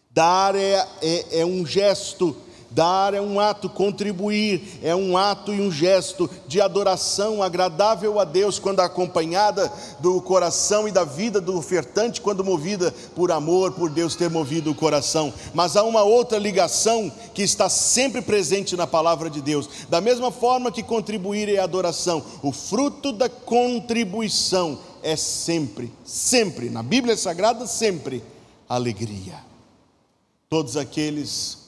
dar 0.09 0.55
é, 0.55 0.83
é, 0.99 1.41
é 1.41 1.45
um 1.45 1.63
gesto 1.63 2.35
Dar 2.71 3.13
é 3.13 3.19
um 3.19 3.37
ato, 3.37 3.69
contribuir 3.69 4.79
é 4.81 4.95
um 4.95 5.17
ato 5.17 5.53
e 5.53 5.59
um 5.59 5.69
gesto 5.69 6.29
de 6.47 6.61
adoração 6.61 7.43
agradável 7.43 8.17
a 8.17 8.23
Deus, 8.23 8.59
quando 8.59 8.79
acompanhada 8.79 9.69
do 9.99 10.21
coração 10.21 10.87
e 10.87 10.91
da 10.91 11.03
vida 11.03 11.41
do 11.41 11.57
ofertante, 11.57 12.21
quando 12.21 12.45
movida 12.45 12.93
por 13.13 13.29
amor, 13.29 13.73
por 13.73 13.89
Deus 13.89 14.15
ter 14.15 14.29
movido 14.29 14.71
o 14.71 14.75
coração. 14.75 15.33
Mas 15.53 15.75
há 15.75 15.83
uma 15.83 16.03
outra 16.03 16.37
ligação 16.37 17.11
que 17.33 17.43
está 17.43 17.67
sempre 17.67 18.21
presente 18.21 18.77
na 18.77 18.87
palavra 18.87 19.29
de 19.29 19.41
Deus. 19.41 19.67
Da 19.89 19.99
mesma 19.99 20.31
forma 20.31 20.71
que 20.71 20.81
contribuir 20.81 21.49
é 21.49 21.59
adoração, 21.59 22.23
o 22.41 22.53
fruto 22.53 23.11
da 23.11 23.27
contribuição 23.27 24.79
é 25.03 25.17
sempre, 25.17 25.91
sempre, 26.05 26.69
na 26.69 26.81
Bíblia 26.81 27.17
Sagrada, 27.17 27.67
sempre 27.67 28.23
alegria. 28.69 29.35
Todos 30.47 30.77
aqueles 30.77 31.61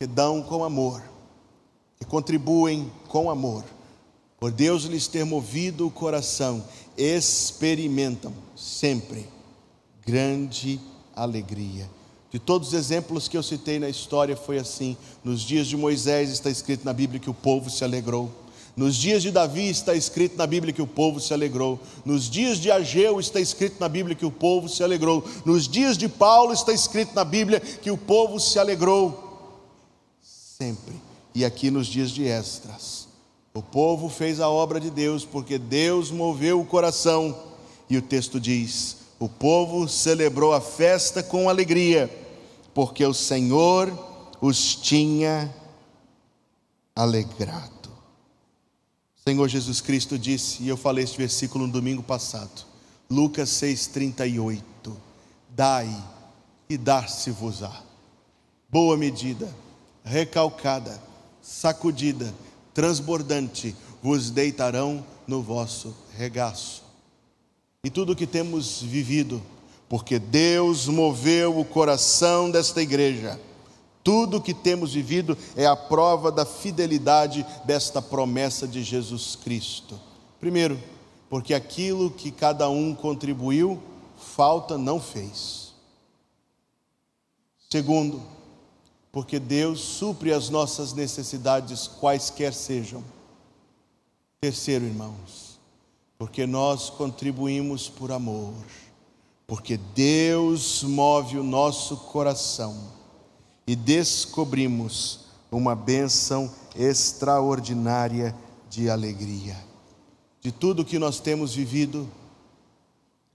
que 0.00 0.06
dão 0.06 0.40
com 0.40 0.64
amor, 0.64 1.02
que 1.98 2.06
contribuem 2.06 2.90
com 3.06 3.30
amor, 3.30 3.62
por 4.38 4.50
Deus 4.50 4.84
lhes 4.84 5.06
ter 5.06 5.26
movido 5.26 5.86
o 5.86 5.90
coração, 5.90 6.64
experimentam 6.96 8.32
sempre 8.56 9.28
grande 10.06 10.80
alegria. 11.14 11.86
De 12.30 12.38
todos 12.38 12.68
os 12.68 12.74
exemplos 12.74 13.28
que 13.28 13.36
eu 13.36 13.42
citei 13.42 13.78
na 13.78 13.90
história, 13.90 14.34
foi 14.34 14.58
assim. 14.58 14.96
Nos 15.22 15.42
dias 15.42 15.66
de 15.66 15.76
Moisés 15.76 16.30
está 16.30 16.48
escrito 16.48 16.82
na 16.86 16.94
Bíblia 16.94 17.20
que 17.20 17.28
o 17.28 17.34
povo 17.34 17.68
se 17.68 17.84
alegrou. 17.84 18.30
Nos 18.74 18.96
dias 18.96 19.22
de 19.22 19.30
Davi 19.30 19.68
está 19.68 19.94
escrito 19.94 20.34
na 20.38 20.46
Bíblia 20.46 20.72
que 20.72 20.80
o 20.80 20.86
povo 20.86 21.20
se 21.20 21.34
alegrou. 21.34 21.78
Nos 22.06 22.30
dias 22.30 22.56
de 22.56 22.70
Ageu 22.70 23.20
está 23.20 23.38
escrito 23.38 23.78
na 23.78 23.88
Bíblia 23.88 24.16
que 24.16 24.24
o 24.24 24.30
povo 24.30 24.66
se 24.66 24.82
alegrou. 24.82 25.22
Nos 25.44 25.68
dias 25.68 25.98
de 25.98 26.08
Paulo 26.08 26.54
está 26.54 26.72
escrito 26.72 27.14
na 27.14 27.22
Bíblia 27.22 27.60
que 27.60 27.90
o 27.90 27.98
povo 27.98 28.40
se 28.40 28.58
alegrou 28.58 29.28
sempre. 30.60 31.00
E 31.34 31.42
aqui 31.42 31.70
nos 31.70 31.86
dias 31.86 32.10
de 32.10 32.24
Esdras, 32.26 33.08
o 33.54 33.62
povo 33.62 34.10
fez 34.10 34.40
a 34.40 34.50
obra 34.50 34.78
de 34.78 34.90
Deus, 34.90 35.24
porque 35.24 35.58
Deus 35.58 36.10
moveu 36.10 36.60
o 36.60 36.66
coração, 36.66 37.34
e 37.88 37.96
o 37.96 38.02
texto 38.02 38.38
diz: 38.38 38.98
o 39.18 39.26
povo 39.26 39.88
celebrou 39.88 40.52
a 40.52 40.60
festa 40.60 41.22
com 41.22 41.48
alegria, 41.48 42.10
porque 42.74 43.02
o 43.06 43.14
Senhor 43.14 43.90
os 44.38 44.74
tinha 44.74 45.50
alegrado. 46.94 47.88
O 49.16 49.30
Senhor 49.30 49.48
Jesus 49.48 49.80
Cristo 49.80 50.18
disse, 50.18 50.62
e 50.62 50.68
eu 50.68 50.76
falei 50.76 51.04
este 51.04 51.16
versículo 51.16 51.66
no 51.66 51.72
domingo 51.72 52.02
passado, 52.02 52.66
Lucas 53.08 53.48
6,38: 53.48 54.62
Dai 55.48 55.88
e 56.68 56.76
dar-se-vos-á, 56.76 57.82
boa 58.70 58.96
medida 58.98 59.48
recalcada, 60.04 61.00
sacudida, 61.42 62.32
transbordante, 62.72 63.74
vos 64.02 64.30
deitarão 64.30 65.04
no 65.26 65.42
vosso 65.42 65.94
regaço. 66.16 66.82
E 67.84 67.90
tudo 67.90 68.12
o 68.12 68.16
que 68.16 68.26
temos 68.26 68.82
vivido, 68.82 69.42
porque 69.88 70.18
Deus 70.18 70.86
moveu 70.86 71.58
o 71.58 71.64
coração 71.64 72.50
desta 72.50 72.82
igreja, 72.82 73.40
tudo 74.02 74.38
o 74.38 74.40
que 74.40 74.54
temos 74.54 74.94
vivido 74.94 75.36
é 75.56 75.66
a 75.66 75.76
prova 75.76 76.32
da 76.32 76.46
fidelidade 76.46 77.44
desta 77.64 78.00
promessa 78.00 78.66
de 78.66 78.82
Jesus 78.82 79.36
Cristo. 79.36 80.00
Primeiro, 80.38 80.80
porque 81.28 81.52
aquilo 81.52 82.10
que 82.10 82.30
cada 82.30 82.68
um 82.68 82.94
contribuiu, 82.94 83.80
falta 84.16 84.76
não 84.76 85.00
fez. 85.00 85.72
Segundo, 87.70 88.20
porque 89.12 89.38
Deus 89.38 89.80
supre 89.80 90.32
as 90.32 90.48
nossas 90.48 90.92
necessidades, 90.92 91.88
quaisquer 91.88 92.54
sejam. 92.54 93.02
Terceiro, 94.40 94.84
irmãos, 94.84 95.58
porque 96.16 96.46
nós 96.46 96.88
contribuímos 96.90 97.88
por 97.88 98.12
amor, 98.12 98.54
porque 99.46 99.76
Deus 99.76 100.82
move 100.82 101.38
o 101.38 101.44
nosso 101.44 101.96
coração 101.96 102.76
e 103.66 103.74
descobrimos 103.74 105.20
uma 105.50 105.74
bênção 105.74 106.50
extraordinária 106.76 108.34
de 108.68 108.88
alegria. 108.88 109.56
De 110.40 110.52
tudo 110.52 110.84
que 110.84 110.98
nós 110.98 111.20
temos 111.20 111.54
vivido, 111.54 112.08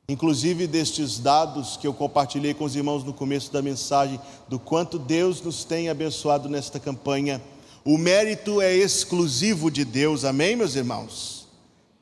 inclusive 0.08 0.68
destes 0.68 1.20
dados 1.20 1.78
que 1.78 1.88
eu 1.88 1.94
compartilhei 1.94 2.54
com 2.54 2.64
os 2.64 2.76
irmãos 2.76 3.04
no 3.04 3.14
começo 3.14 3.52
da 3.52 3.62
mensagem, 3.62 4.20
do 4.48 4.60
quanto 4.60 5.00
Deus 5.00 5.42
nos 5.42 5.64
tem 5.64 5.90
abençoado 5.90 6.48
nesta 6.48 6.80
campanha. 6.80 7.42
O 7.84 7.98
mérito 7.98 8.62
é 8.62 8.76
exclusivo 8.76 9.72
de 9.72 9.84
Deus, 9.84 10.24
amém, 10.24 10.56
meus 10.56 10.76
irmãos? 10.76 11.48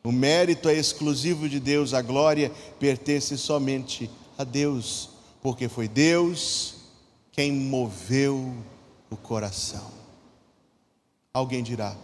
O 0.04 0.12
mérito 0.12 0.68
é 0.68 0.74
exclusivo 0.74 1.48
de 1.48 1.60
Deus, 1.60 1.94
a 1.94 2.02
glória 2.02 2.52
pertence 2.80 3.38
somente 3.38 4.10
a 4.38 4.44
Deus, 4.44 5.10
porque 5.42 5.70
foi 5.70 5.88
Deus 5.88 6.76
quem 7.32 7.52
moveu 7.52 8.54
o 9.10 9.16
coração. 9.16 9.92
Alguém 11.34 11.64
dirá, 11.64 11.96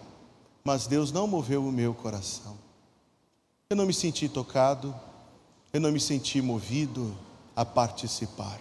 mas 0.64 0.88
Deus 0.88 1.12
não 1.12 1.28
moveu 1.28 1.64
o 1.64 1.72
meu 1.72 1.94
coração. 1.94 2.58
Eu 3.70 3.78
não 3.78 3.86
me 3.86 3.94
senti 3.94 4.28
tocado, 4.28 4.96
eu 5.72 5.80
não 5.80 5.92
me 5.92 6.00
senti 6.00 6.42
movido 6.42 7.16
a 7.56 7.64
participar. 7.64 8.60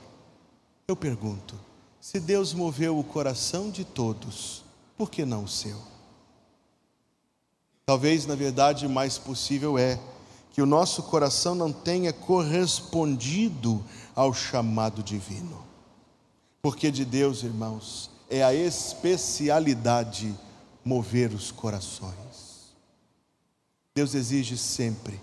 Eu 0.86 0.96
pergunto: 0.96 1.54
se 2.00 2.20
Deus 2.20 2.52
moveu 2.52 2.98
o 2.98 3.04
coração 3.04 3.70
de 3.70 3.84
todos, 3.84 4.62
por 4.96 5.10
que 5.10 5.24
não 5.24 5.44
o 5.44 5.48
seu? 5.48 5.76
Talvez, 7.86 8.26
na 8.26 8.34
verdade, 8.34 8.86
mais 8.86 9.16
possível 9.16 9.78
é 9.78 9.98
que 10.52 10.60
o 10.60 10.66
nosso 10.66 11.04
coração 11.04 11.54
não 11.54 11.72
tenha 11.72 12.12
correspondido 12.12 13.82
ao 14.14 14.34
chamado 14.34 15.02
divino. 15.02 15.64
Porque 16.60 16.90
de 16.90 17.04
Deus, 17.04 17.42
irmãos, 17.42 18.10
é 18.28 18.42
a 18.42 18.52
especialidade 18.52 20.34
mover 20.84 21.32
os 21.32 21.50
corações. 21.50 22.74
Deus 23.94 24.14
exige 24.14 24.58
sempre 24.58 25.18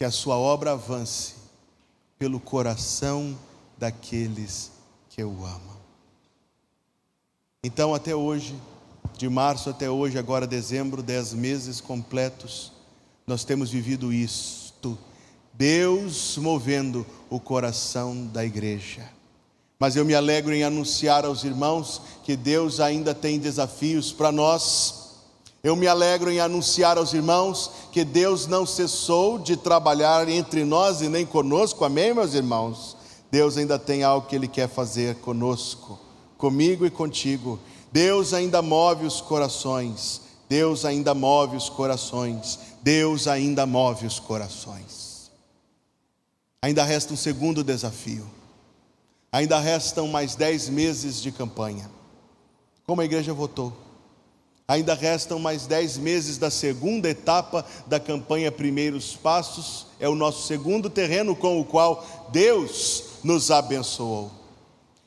que 0.00 0.04
a 0.06 0.10
sua 0.10 0.38
obra 0.38 0.72
avance 0.72 1.34
pelo 2.18 2.40
coração 2.40 3.38
daqueles 3.76 4.72
que 5.10 5.22
o 5.22 5.44
amam. 5.44 5.76
Então, 7.62 7.94
até 7.94 8.16
hoje, 8.16 8.58
de 9.18 9.28
março 9.28 9.68
até 9.68 9.90
hoje, 9.90 10.18
agora 10.18 10.46
dezembro, 10.46 11.02
dez 11.02 11.34
meses 11.34 11.82
completos, 11.82 12.72
nós 13.26 13.44
temos 13.44 13.68
vivido 13.68 14.10
isto. 14.10 14.98
Deus 15.52 16.38
movendo 16.38 17.06
o 17.28 17.38
coração 17.38 18.26
da 18.28 18.42
igreja. 18.42 19.06
Mas 19.78 19.96
eu 19.96 20.04
me 20.06 20.14
alegro 20.14 20.54
em 20.54 20.64
anunciar 20.64 21.26
aos 21.26 21.44
irmãos 21.44 22.00
que 22.24 22.36
Deus 22.36 22.80
ainda 22.80 23.14
tem 23.14 23.38
desafios 23.38 24.10
para 24.12 24.32
nós 24.32 24.99
eu 25.62 25.76
me 25.76 25.86
alegro 25.86 26.30
em 26.30 26.40
anunciar 26.40 26.96
aos 26.96 27.12
irmãos 27.12 27.70
que 27.92 28.02
Deus 28.02 28.46
não 28.46 28.64
cessou 28.64 29.38
de 29.38 29.56
trabalhar 29.56 30.26
entre 30.28 30.64
nós 30.64 31.02
e 31.02 31.08
nem 31.08 31.26
conosco, 31.26 31.84
amém, 31.84 32.14
meus 32.14 32.32
irmãos? 32.32 32.96
Deus 33.30 33.58
ainda 33.58 33.78
tem 33.78 34.02
algo 34.02 34.26
que 34.26 34.34
Ele 34.34 34.48
quer 34.48 34.68
fazer 34.68 35.16
conosco, 35.16 35.98
comigo 36.38 36.86
e 36.86 36.90
contigo. 36.90 37.58
Deus 37.92 38.32
ainda 38.32 38.62
move 38.62 39.04
os 39.04 39.20
corações, 39.20 40.22
Deus 40.48 40.84
ainda 40.84 41.12
move 41.14 41.56
os 41.56 41.68
corações, 41.68 42.58
Deus 42.82 43.28
ainda 43.28 43.66
move 43.66 44.06
os 44.06 44.18
corações. 44.18 45.30
Ainda 46.62 46.84
resta 46.84 47.12
um 47.12 47.16
segundo 47.16 47.62
desafio, 47.62 48.26
ainda 49.30 49.58
restam 49.58 50.08
mais 50.08 50.34
dez 50.34 50.70
meses 50.70 51.20
de 51.20 51.30
campanha. 51.30 51.90
Como 52.86 53.02
a 53.02 53.04
igreja 53.04 53.34
votou? 53.34 53.89
Ainda 54.70 54.94
restam 54.94 55.40
mais 55.40 55.66
dez 55.66 55.98
meses 55.98 56.38
da 56.38 56.48
segunda 56.48 57.10
etapa 57.10 57.66
da 57.88 57.98
campanha 57.98 58.52
Primeiros 58.52 59.16
Passos, 59.16 59.88
é 59.98 60.08
o 60.08 60.14
nosso 60.14 60.46
segundo 60.46 60.88
terreno 60.88 61.34
com 61.34 61.60
o 61.60 61.64
qual 61.64 62.28
Deus 62.30 63.02
nos 63.24 63.50
abençoou. 63.50 64.30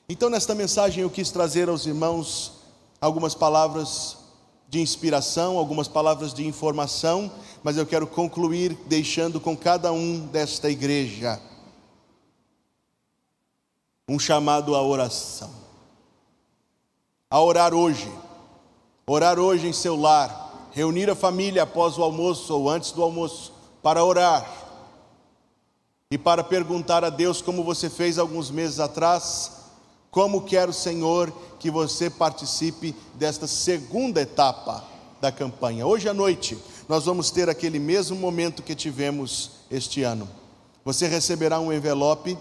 Então, 0.09 0.29
nesta 0.29 0.53
mensagem, 0.53 1.01
eu 1.03 1.09
quis 1.09 1.31
trazer 1.31 1.69
aos 1.69 1.85
irmãos 1.85 2.51
algumas 2.99 3.33
palavras 3.33 4.17
de 4.67 4.81
inspiração, 4.81 5.57
algumas 5.57 5.87
palavras 5.87 6.33
de 6.33 6.45
informação, 6.45 7.31
mas 7.63 7.77
eu 7.77 7.85
quero 7.85 8.05
concluir 8.05 8.77
deixando 8.87 9.39
com 9.39 9.55
cada 9.55 9.93
um 9.93 10.27
desta 10.27 10.69
igreja 10.69 11.39
um 14.09 14.19
chamado 14.19 14.75
à 14.75 14.81
oração. 14.81 15.49
A 17.29 17.41
orar 17.41 17.73
hoje 17.73 18.11
Orar 19.05 19.37
hoje 19.37 19.67
em 19.67 19.73
seu 19.73 19.97
lar, 19.97 20.69
reunir 20.71 21.09
a 21.09 21.15
família 21.15 21.63
após 21.63 21.97
o 21.97 22.03
almoço 22.03 22.53
ou 22.53 22.69
antes 22.69 22.93
do 22.93 23.03
almoço 23.03 23.51
para 23.81 24.03
orar 24.03 24.49
e 26.09 26.17
para 26.17 26.41
perguntar 26.41 27.03
a 27.03 27.09
Deus 27.09 27.41
como 27.41 27.65
você 27.65 27.89
fez 27.89 28.17
alguns 28.17 28.49
meses 28.49 28.79
atrás, 28.79 29.51
Como 30.09 30.43
quer 30.43 30.69
o 30.69 30.73
Senhor 30.73 31.33
que 31.59 31.71
você 31.71 32.07
participe 32.07 32.95
desta 33.15 33.47
segunda 33.47 34.21
etapa 34.21 34.85
da 35.19 35.31
campanha. 35.31 35.87
Hoje 35.87 36.07
à 36.07 36.13
noite, 36.13 36.55
nós 36.87 37.05
vamos 37.05 37.31
ter 37.31 37.49
aquele 37.49 37.79
mesmo 37.79 38.15
momento 38.15 38.61
que 38.61 38.75
tivemos 38.75 39.51
este 39.71 40.03
ano. 40.03 40.29
Você 40.85 41.07
receberá 41.07 41.59
um 41.59 41.73
envelope 41.73 42.37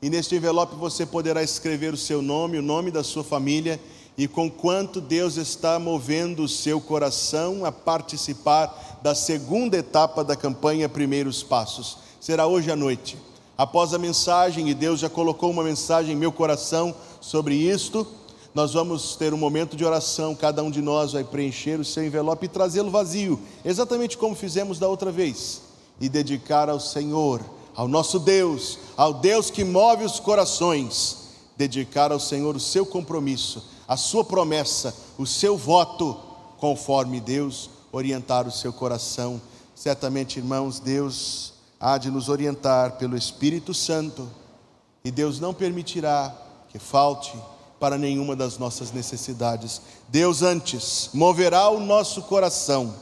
e 0.00 0.08
neste 0.08 0.36
envelope 0.36 0.76
você 0.76 1.04
poderá 1.04 1.42
escrever 1.42 1.92
o 1.92 1.96
seu 1.96 2.22
nome, 2.22 2.56
o 2.56 2.62
nome 2.62 2.92
da 2.92 3.02
sua 3.02 3.24
família 3.24 3.80
e 4.16 4.28
com 4.28 4.50
quanto 4.50 5.00
Deus 5.00 5.36
está 5.36 5.78
movendo 5.78 6.42
o 6.42 6.48
seu 6.48 6.80
coração 6.80 7.64
a 7.64 7.72
participar 7.72 9.00
da 9.02 9.14
segunda 9.14 9.78
etapa 9.78 10.22
da 10.22 10.36
campanha 10.36 10.88
Primeiros 10.88 11.42
Passos. 11.42 11.98
Será 12.20 12.46
hoje 12.46 12.70
à 12.70 12.76
noite. 12.76 13.16
Após 13.56 13.94
a 13.94 13.98
mensagem, 13.98 14.68
e 14.68 14.74
Deus 14.74 15.00
já 15.00 15.08
colocou 15.08 15.50
uma 15.50 15.64
mensagem 15.64 16.14
em 16.14 16.18
meu 16.18 16.32
coração 16.32 16.94
sobre 17.20 17.54
isto, 17.54 18.06
nós 18.54 18.74
vamos 18.74 19.16
ter 19.16 19.32
um 19.32 19.38
momento 19.38 19.76
de 19.76 19.84
oração. 19.84 20.34
Cada 20.34 20.62
um 20.62 20.70
de 20.70 20.82
nós 20.82 21.12
vai 21.12 21.24
preencher 21.24 21.80
o 21.80 21.84
seu 21.84 22.04
envelope 22.04 22.46
e 22.46 22.48
trazê-lo 22.48 22.90
vazio, 22.90 23.40
exatamente 23.64 24.18
como 24.18 24.34
fizemos 24.34 24.78
da 24.78 24.88
outra 24.88 25.10
vez, 25.10 25.62
e 26.00 26.08
dedicar 26.08 26.68
ao 26.68 26.80
Senhor, 26.80 27.40
ao 27.74 27.88
nosso 27.88 28.18
Deus, 28.18 28.78
ao 28.96 29.14
Deus 29.14 29.50
que 29.50 29.64
move 29.64 30.04
os 30.04 30.20
corações, 30.20 31.18
dedicar 31.56 32.12
ao 32.12 32.20
Senhor 32.20 32.54
o 32.56 32.60
seu 32.60 32.84
compromisso 32.84 33.71
a 33.92 33.96
sua 33.98 34.24
promessa, 34.24 34.96
o 35.18 35.26
seu 35.26 35.54
voto, 35.54 36.18
conforme 36.56 37.20
Deus 37.20 37.68
orientar 37.92 38.48
o 38.48 38.50
seu 38.50 38.72
coração. 38.72 39.38
Certamente, 39.74 40.38
irmãos, 40.38 40.80
Deus 40.80 41.52
há 41.78 41.98
de 41.98 42.10
nos 42.10 42.30
orientar 42.30 42.92
pelo 42.92 43.18
Espírito 43.18 43.74
Santo 43.74 44.26
e 45.04 45.10
Deus 45.10 45.38
não 45.38 45.52
permitirá 45.52 46.34
que 46.70 46.78
falte 46.78 47.38
para 47.78 47.98
nenhuma 47.98 48.34
das 48.34 48.56
nossas 48.56 48.92
necessidades. 48.92 49.82
Deus 50.08 50.40
antes 50.40 51.10
moverá 51.12 51.68
o 51.68 51.78
nosso 51.78 52.22
coração 52.22 52.94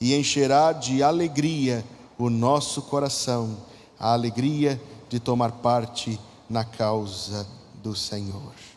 e 0.00 0.14
encherá 0.14 0.70
de 0.70 1.02
alegria 1.02 1.84
o 2.16 2.30
nosso 2.30 2.82
coração, 2.82 3.56
a 3.98 4.12
alegria 4.12 4.80
de 5.08 5.18
tomar 5.18 5.50
parte 5.50 6.16
na 6.48 6.64
causa 6.64 7.44
do 7.82 7.96
Senhor. 7.96 8.67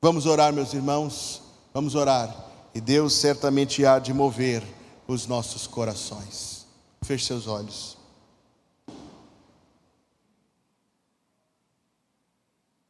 Vamos 0.00 0.26
orar, 0.26 0.52
meus 0.52 0.72
irmãos, 0.74 1.42
vamos 1.74 1.96
orar, 1.96 2.32
e 2.72 2.80
Deus 2.80 3.14
certamente 3.14 3.84
há 3.84 3.98
de 3.98 4.14
mover 4.14 4.62
os 5.08 5.26
nossos 5.26 5.66
corações. 5.66 6.66
Feche 7.02 7.26
seus 7.26 7.48
olhos. 7.48 7.96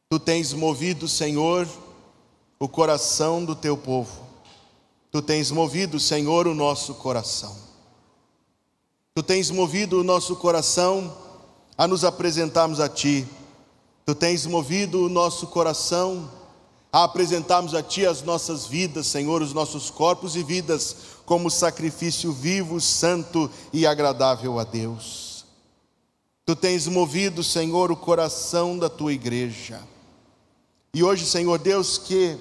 Tu 0.07 0.19
tens 0.19 0.53
movido, 0.53 1.07
Senhor, 1.07 1.67
o 2.59 2.67
coração 2.67 3.43
do 3.43 3.55
teu 3.55 3.75
povo. 3.75 4.27
Tu 5.11 5.19
tens 5.19 5.49
movido, 5.49 5.99
Senhor, 5.99 6.45
o 6.45 6.53
nosso 6.53 6.93
coração. 6.93 7.55
Tu 9.15 9.23
tens 9.23 9.49
movido 9.49 9.99
o 9.99 10.03
nosso 10.03 10.35
coração 10.35 11.15
a 11.75 11.87
nos 11.87 12.03
apresentarmos 12.03 12.79
a 12.79 12.87
Ti. 12.87 13.27
Tu 14.05 14.13
tens 14.13 14.45
movido 14.45 15.05
o 15.05 15.09
nosso 15.09 15.47
coração 15.47 16.37
a 16.91 17.03
apresentarmos 17.03 17.75
a 17.75 17.83
Ti 17.83 18.05
as 18.05 18.23
nossas 18.23 18.65
vidas, 18.65 19.07
Senhor, 19.07 19.41
os 19.41 19.53
nossos 19.53 19.89
corpos 19.89 20.35
e 20.35 20.43
vidas, 20.43 20.95
como 21.25 21.49
sacrifício 21.49 22.31
vivo, 22.31 22.81
santo 22.81 23.49
e 23.71 23.85
agradável 23.85 24.57
a 24.57 24.63
Deus. 24.63 25.45
Tu 26.45 26.55
tens 26.55 26.87
movido, 26.87 27.43
Senhor, 27.43 27.91
o 27.91 27.95
coração 27.95 28.77
da 28.77 28.89
tua 28.89 29.13
igreja. 29.13 29.79
E 30.91 31.03
hoje, 31.03 31.27
Senhor 31.27 31.59
Deus, 31.59 31.99
que 31.99 32.35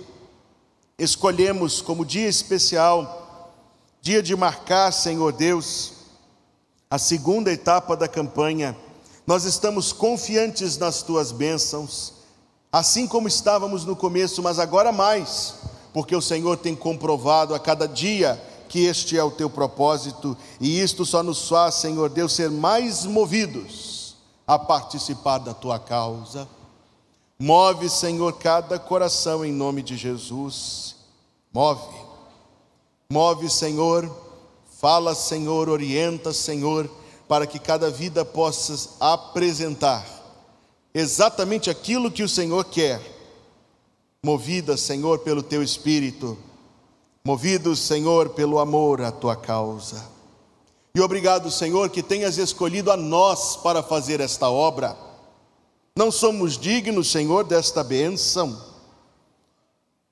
escolhemos 0.98 1.82
como 1.82 2.06
dia 2.06 2.26
especial, 2.26 3.52
dia 4.00 4.22
de 4.22 4.34
marcar, 4.34 4.90
Senhor 4.90 5.32
Deus, 5.32 5.92
a 6.90 6.96
segunda 6.96 7.52
etapa 7.52 7.94
da 7.94 8.08
campanha, 8.08 8.74
nós 9.26 9.44
estamos 9.44 9.92
confiantes 9.92 10.78
nas 10.78 11.02
tuas 11.02 11.30
bênçãos 11.30 12.17
assim 12.72 13.06
como 13.06 13.28
estávamos 13.28 13.84
no 13.84 13.96
começo, 13.96 14.42
mas 14.42 14.58
agora 14.58 14.92
mais, 14.92 15.54
porque 15.92 16.14
o 16.14 16.22
Senhor 16.22 16.56
tem 16.56 16.74
comprovado 16.74 17.54
a 17.54 17.58
cada 17.58 17.86
dia 17.88 18.40
que 18.68 18.84
este 18.84 19.16
é 19.16 19.24
o 19.24 19.30
teu 19.30 19.48
propósito, 19.48 20.36
e 20.60 20.80
isto 20.80 21.06
só 21.06 21.22
nos 21.22 21.48
faz, 21.48 21.76
Senhor 21.76 22.10
Deus, 22.10 22.34
ser 22.34 22.50
mais 22.50 23.06
movidos 23.06 24.16
a 24.46 24.58
participar 24.58 25.38
da 25.38 25.54
tua 25.54 25.78
causa. 25.78 26.46
Move, 27.38 27.88
Senhor, 27.88 28.32
cada 28.34 28.78
coração 28.78 29.44
em 29.44 29.52
nome 29.52 29.82
de 29.82 29.96
Jesus. 29.96 30.96
Move. 31.52 31.80
Move, 33.10 33.48
Senhor. 33.48 34.10
Fala, 34.80 35.14
Senhor, 35.14 35.68
orienta, 35.68 36.32
Senhor, 36.32 36.90
para 37.26 37.46
que 37.46 37.58
cada 37.58 37.90
vida 37.90 38.24
possa 38.24 38.90
apresentar 39.00 40.17
exatamente 40.94 41.70
aquilo 41.70 42.10
que 42.10 42.22
o 42.22 42.28
Senhor 42.28 42.64
quer. 42.64 43.00
Movida, 44.22 44.76
Senhor, 44.76 45.20
pelo 45.20 45.42
teu 45.42 45.62
espírito, 45.62 46.36
movido, 47.24 47.76
Senhor, 47.76 48.30
pelo 48.30 48.58
amor 48.58 49.00
à 49.00 49.12
tua 49.12 49.36
causa. 49.36 50.04
E 50.94 51.00
obrigado, 51.00 51.50
Senhor, 51.50 51.88
que 51.90 52.02
tenhas 52.02 52.38
escolhido 52.38 52.90
a 52.90 52.96
nós 52.96 53.56
para 53.56 53.82
fazer 53.82 54.20
esta 54.20 54.50
obra. 54.50 54.96
Não 55.96 56.10
somos 56.10 56.58
dignos, 56.58 57.10
Senhor, 57.10 57.44
desta 57.44 57.84
bênção, 57.84 58.60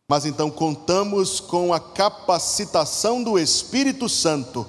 mas 0.08 0.24
então 0.24 0.50
contamos 0.50 1.40
com 1.40 1.74
a 1.74 1.80
capacitação 1.80 3.22
do 3.22 3.38
Espírito 3.38 4.08
Santo 4.08 4.66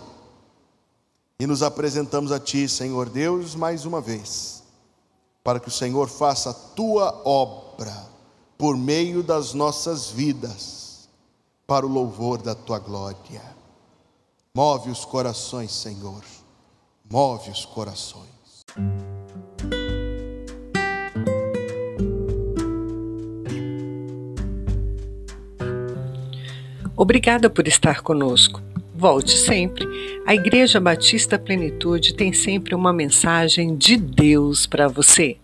e 1.39 1.45
nos 1.45 1.61
apresentamos 1.61 2.31
a 2.31 2.39
Ti, 2.39 2.67
Senhor 2.67 3.09
Deus, 3.09 3.53
mais 3.53 3.85
uma 3.85 4.01
vez 4.01 4.56
para 5.47 5.61
que 5.61 5.69
o 5.69 5.71
Senhor 5.71 6.09
faça 6.09 6.49
a 6.49 6.53
tua 6.53 7.21
obra 7.23 7.95
por 8.57 8.75
meio 8.75 9.23
das 9.23 9.53
nossas 9.53 10.11
vidas, 10.11 11.07
para 11.65 11.85
o 11.85 11.89
louvor 11.89 12.41
da 12.41 12.53
tua 12.53 12.79
glória. 12.79 13.41
Move 14.53 14.89
os 14.89 15.05
corações, 15.05 15.71
Senhor, 15.71 16.21
move 17.09 17.49
os 17.49 17.63
corações. 17.63 18.27
Obrigada 26.97 27.49
por 27.49 27.69
estar 27.69 28.01
conosco. 28.01 28.61
Volte 28.99 29.37
sempre. 29.37 29.85
A 30.25 30.33
Igreja 30.33 30.79
Batista 30.79 31.37
Plenitude 31.37 32.15
tem 32.15 32.33
sempre 32.33 32.73
uma 32.73 32.91
mensagem 32.91 33.77
de 33.77 33.95
Deus 33.95 34.65
para 34.65 34.87
você. 34.87 35.37